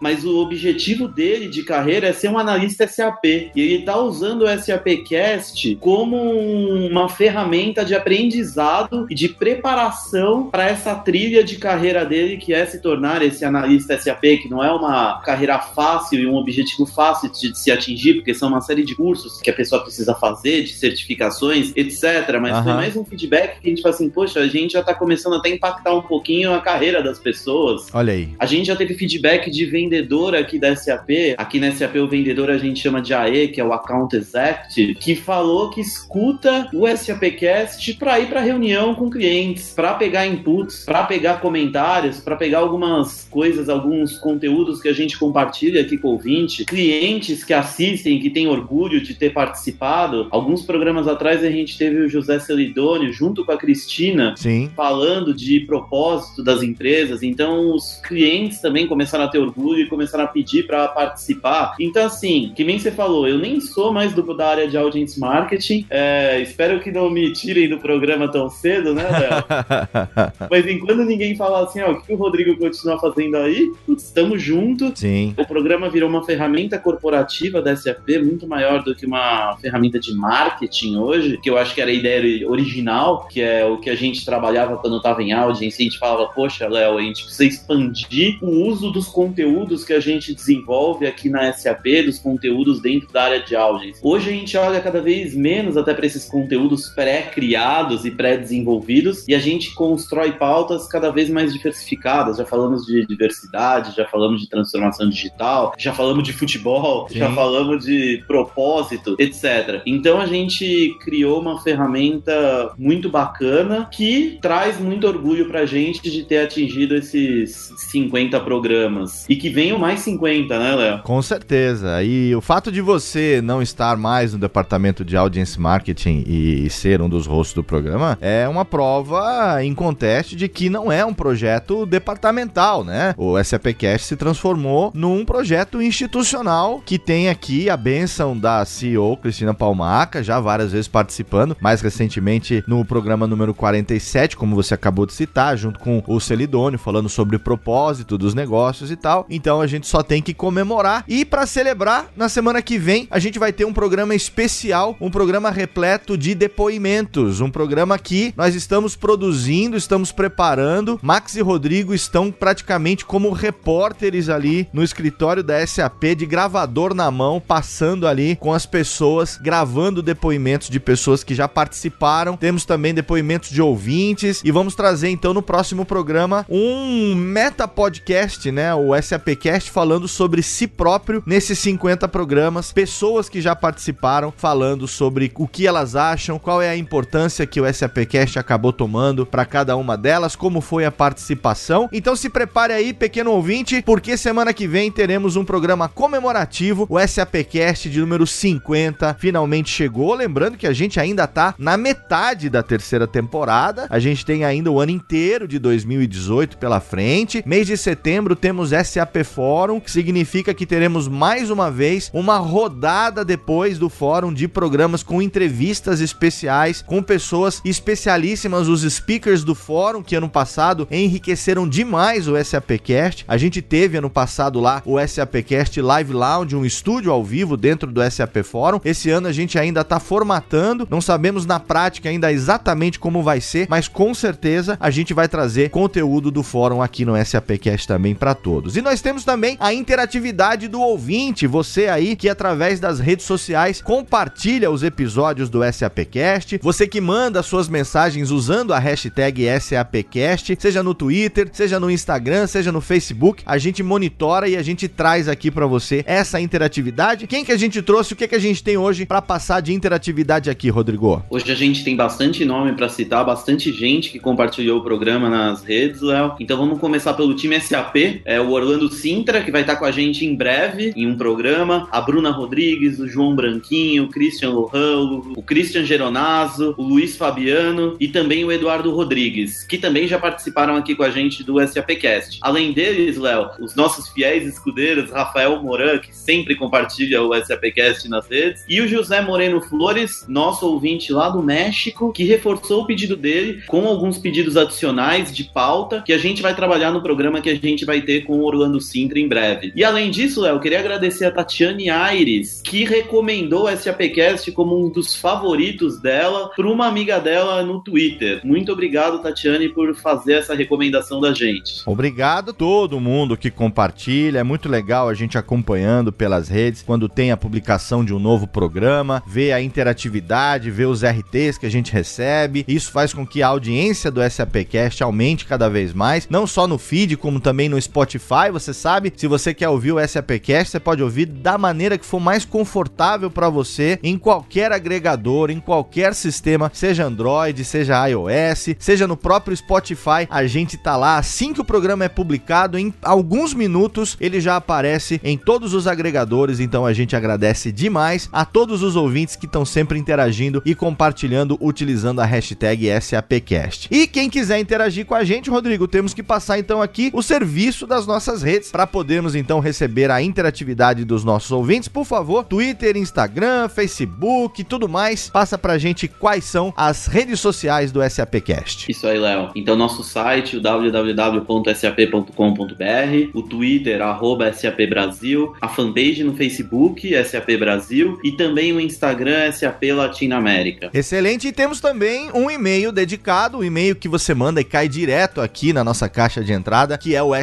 [0.00, 3.24] mas o objetivo dele de carreira é ser um analista SAP.
[3.24, 10.66] E ele tá usando o SAPcast como uma ferramenta de aprendizado e de preparação para
[10.66, 14.70] essa trilha de carreira dele, que é se tornar esse analista SAP, que não é
[14.70, 18.94] uma carreira fácil e um objetivo fácil de se atingir, porque são uma série de
[18.94, 22.38] cursos que a pessoa precisa fazer, de certificações, etc.
[22.40, 22.64] Mas uhum.
[22.64, 25.34] foi mais um feedback que a gente fala assim, poxa, a gente já tá começando
[25.34, 27.86] até a impactar um pouquinho a carreira das pessoas.
[27.92, 28.30] Olha aí.
[28.38, 31.34] A gente já teve feedback de vendedor aqui da SAP.
[31.36, 34.94] Aqui na SAP o vendedor a gente chama de AE, que é o Account Executive,
[34.94, 40.84] que falou que escuta o SAPcast para ir para reunião com clientes, para pegar inputs,
[40.84, 46.08] para pegar comentários, para pegar algumas coisas, alguns conteúdos que a gente compartilha aqui com
[46.08, 50.28] o ouvinte, clientes que assistem, que têm orgulho de ter participado.
[50.30, 54.70] Alguns programas atrás a gente teve o José Celidônio junto com a Cristina Sim.
[54.76, 57.22] falando de propósito das empresas.
[57.22, 61.74] Então os clientes também começaram a ter orgulho e começaram a pedir para participar.
[61.78, 65.18] Então assim, que nem você falou, eu nem sou mais do, da área de audience
[65.18, 65.86] marketing.
[65.90, 70.48] É, espero que não me tirem do programa tão cedo, né, Léo?
[70.50, 74.92] Mas enquanto ninguém fala assim, ó, o que o Rodrigo continua fazendo aí, estamos juntos.
[74.98, 75.34] Sim.
[75.36, 80.14] O programa virou uma ferramenta corporativa da SAP muito maior do que uma ferramenta de
[80.14, 83.94] marketing hoje, que eu acho que era a ideia original, que é o que a
[83.94, 88.38] gente trabalhava quando estava em audiência, a gente falava, poxa, Léo, a gente precisa expandir
[88.42, 93.24] o uso dos conteúdos que a gente desenvolve aqui na SAP, dos conteúdos dentro da
[93.24, 94.00] área de audiência.
[94.02, 99.34] Hoje a gente olha cada vez menos até para esses conteúdos pré-criados e pré-desenvolvidos e
[99.34, 102.38] a gente constrói pautas cada vez mais diversificadas.
[102.38, 107.18] Já falamos de diversidade, já falamos de transformação digital, já falamos de futebol, Sim.
[107.18, 109.82] já falamos de propósito, etc.
[109.86, 116.22] Então a gente criou uma ferramenta muito bacana que traz muito orgulho pra gente de
[116.22, 119.01] ter atingido esses 50 programas.
[119.28, 121.02] E que venham mais 50, né, Léo?
[121.02, 122.02] Com certeza.
[122.02, 127.00] E o fato de você não estar mais no departamento de audience marketing e ser
[127.00, 131.14] um dos hosts do programa é uma prova em conteste de que não é um
[131.14, 133.14] projeto departamental, né?
[133.16, 139.54] O SAPcast se transformou num projeto institucional que tem aqui a benção da CEO Cristina
[139.54, 145.12] Palmaca, já várias vezes participando, mais recentemente no programa número 47, como você acabou de
[145.12, 149.26] citar, junto com o Celidônio, falando sobre o propósito dos negócios e tal.
[149.28, 153.18] Então a gente só tem que comemorar e para celebrar, na semana que vem, a
[153.18, 158.54] gente vai ter um programa especial, um programa repleto de depoimentos, um programa que nós
[158.54, 160.98] estamos produzindo, estamos preparando.
[161.02, 167.10] Max e Rodrigo estão praticamente como repórteres ali no escritório da SAP de gravador na
[167.10, 172.36] mão, passando ali com as pessoas, gravando depoimentos de pessoas que já participaram.
[172.36, 178.50] Temos também depoimentos de ouvintes e vamos trazer então no próximo programa um meta podcast,
[178.50, 184.86] né, o SAPcast falando sobre si próprio nesses 50 programas, pessoas que já participaram falando
[184.86, 189.44] sobre o que elas acham, qual é a importância que o SAPcast acabou tomando para
[189.44, 191.88] cada uma delas, como foi a participação.
[191.92, 196.98] Então se prepare aí, pequeno ouvinte, porque semana que vem teremos um programa comemorativo, o
[196.98, 200.14] SAPcast de número 50 finalmente chegou.
[200.14, 204.70] Lembrando que a gente ainda tá na metade da terceira temporada, a gente tem ainda
[204.70, 207.42] o ano inteiro de 2018 pela frente.
[207.46, 213.24] Mês de setembro temos SAP Fórum, que significa que teremos mais uma vez uma rodada
[213.24, 220.02] depois do fórum de programas com entrevistas especiais com pessoas especialíssimas, os speakers do fórum
[220.02, 223.24] que ano passado enriqueceram demais o SAPcast.
[223.26, 227.90] A gente teve ano passado lá o SAPcast Live Lounge, um estúdio ao vivo dentro
[227.90, 228.80] do SAP Fórum.
[228.84, 233.40] Esse ano a gente ainda está formatando, não sabemos na prática ainda exatamente como vai
[233.40, 238.14] ser, mas com certeza a gente vai trazer conteúdo do fórum aqui no SAPcast também
[238.14, 238.76] para todos todos.
[238.76, 243.80] E nós temos também a interatividade do ouvinte, você aí que através das redes sociais
[243.80, 250.82] compartilha os episódios do SAPcast, você que manda suas mensagens usando a hashtag SAPcast, seja
[250.82, 255.30] no Twitter, seja no Instagram, seja no Facebook, a gente monitora e a gente traz
[255.30, 257.26] aqui para você essa interatividade.
[257.26, 259.72] Quem que a gente trouxe, o que que a gente tem hoje para passar de
[259.72, 261.24] interatividade aqui, Rodrigo?
[261.30, 265.62] Hoje a gente tem bastante nome para citar, bastante gente que compartilhou o programa nas
[265.62, 266.34] redes, Léo.
[266.38, 269.90] Então vamos começar pelo time SAP, é o Orlando Sintra, que vai estar com a
[269.90, 275.22] gente em breve em um programa, a Bruna Rodrigues, o João Branquinho, o Christian Lohan,
[275.36, 280.76] o Christian Geronazo, o Luiz Fabiano e também o Eduardo Rodrigues, que também já participaram
[280.76, 282.38] aqui com a gente do SAPcast.
[282.42, 288.28] Além deles, Léo, os nossos fiéis escudeiros, Rafael Moran, que sempre compartilha o SAPcast nas
[288.28, 293.16] redes, e o José Moreno Flores, nosso ouvinte lá do México, que reforçou o pedido
[293.16, 297.50] dele com alguns pedidos adicionais de pauta que a gente vai trabalhar no programa que
[297.50, 299.72] a gente vai ter com o Orlando Sintra em breve.
[299.74, 304.78] E além disso, Léo, eu queria agradecer a Tatiane Aires, que recomendou o SAPcast como
[304.78, 308.40] um dos favoritos dela para uma amiga dela no Twitter.
[308.44, 311.82] Muito obrigado, Tatiane, por fazer essa recomendação da gente.
[311.86, 314.38] Obrigado a todo mundo que compartilha.
[314.38, 318.46] É muito legal a gente acompanhando pelas redes quando tem a publicação de um novo
[318.46, 322.64] programa, ver a interatividade, ver os RTs que a gente recebe.
[322.66, 326.78] Isso faz com que a audiência do SAPcast aumente cada vez mais, não só no
[326.78, 328.21] feed, como também no Spotify.
[328.50, 332.18] Você sabe, se você quer ouvir o SAPcast, você pode ouvir da maneira que for
[332.18, 339.06] mais confortável para você em qualquer agregador, em qualquer sistema, seja Android, seja iOS, seja
[339.06, 340.26] no próprio Spotify.
[340.30, 344.56] A gente tá lá assim que o programa é publicado, em alguns minutos ele já
[344.56, 346.58] aparece em todos os agregadores.
[346.58, 351.58] Então a gente agradece demais a todos os ouvintes que estão sempre interagindo e compartilhando
[351.60, 353.88] utilizando a hashtag SAPcast.
[353.90, 357.86] E quem quiser interagir com a gente, Rodrigo, temos que passar então aqui o serviço
[357.86, 358.11] das nossas
[358.42, 361.88] redes para podermos então receber a interatividade dos nossos ouvintes.
[361.88, 365.30] Por favor, Twitter, Instagram, Facebook, tudo mais.
[365.30, 368.90] Passa pra gente quais são as redes sociais do SAPcast.
[368.90, 369.50] Isso aí, Léo.
[369.54, 377.56] Então nosso site, o www.sap.com.br, o Twitter arroba SAP Brasil, a fanpage no Facebook SAP
[377.58, 380.90] Brasil e também o Instagram SAP Latinoamérica.
[380.92, 385.40] Excelente, e temos também um e-mail dedicado, um e-mail que você manda e cai direto
[385.40, 387.34] aqui na nossa caixa de entrada, que é o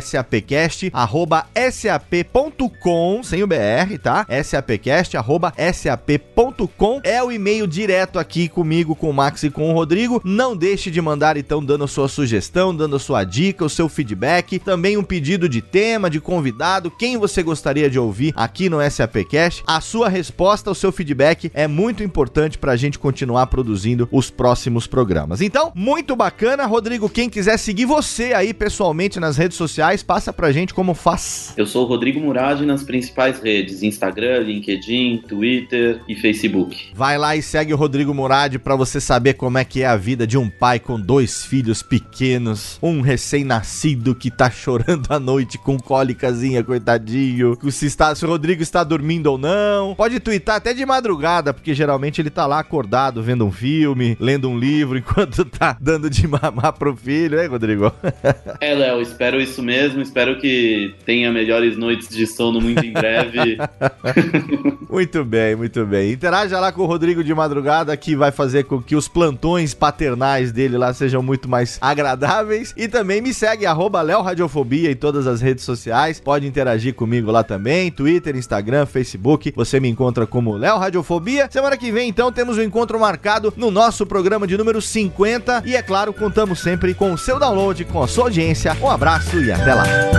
[0.50, 4.26] sapcast arroba sap.com, sem o BR, tá?
[4.44, 9.74] sapcast arroba sap.com é o e-mail direto aqui comigo, com o Max e com o
[9.74, 10.20] Rodrigo.
[10.26, 14.98] Não deixe de mandar então dando sua sugestão, dando sua dica, o seu feedback, também
[14.98, 19.64] um pedido de tema, de convidado, quem você gostaria de ouvir aqui no SAPcast.
[19.68, 24.32] A sua resposta, o seu feedback é muito importante para a gente continuar produzindo os
[24.32, 25.42] próximos programas.
[25.42, 27.10] Então, muito bacana, Rodrigo.
[27.10, 31.54] Quem quiser seguir você aí pessoalmente nas redes sociais, passa pra gente como faz.
[31.58, 36.92] Eu sou o Rodrigo Murad nas principais redes: Instagram, LinkedIn, Twitter e Facebook.
[36.94, 39.98] Vai lá e segue o Rodrigo Murad para você saber como é que é a
[39.98, 45.58] vida de um pai com dois filhos pequenos, um recém-nascido que tá chorando à noite
[45.58, 47.58] com cólicazinha, coitadinho.
[47.70, 49.94] Se, está, se o Rodrigo está dormindo ou não.
[49.94, 54.50] Pode twittar até de madrugada, porque geralmente ele tá lá acordado vendo um filme, lendo
[54.50, 57.92] um livro enquanto tá dando de mamar pro filho, hein, Rodrigo?
[58.62, 60.02] é, Léo, espero isso mesmo.
[60.02, 63.58] Espero que tenha melhores noites de sono muito em breve.
[64.90, 66.12] muito bem, muito bem.
[66.12, 70.52] Interaja lá com o Rodrigo de madrugada, que vai fazer com que os plantões paternais
[70.52, 72.74] dele lá sejam muito mais agradáveis.
[72.76, 76.20] E também me segue, arroba Radiofobia em todas as redes sociais.
[76.20, 79.54] Pode interagir comigo lá também, Twitter, Instagram, Facebook.
[79.56, 81.48] Você me encontra como Léo Radiofobia.
[81.52, 85.64] Semana que vem, então, temos um encontro marcado no nosso programa de número 50.
[85.66, 88.76] E é claro, contamos sempre com o seu download, com a sua audiência.
[88.82, 90.19] Um abraço e até lá.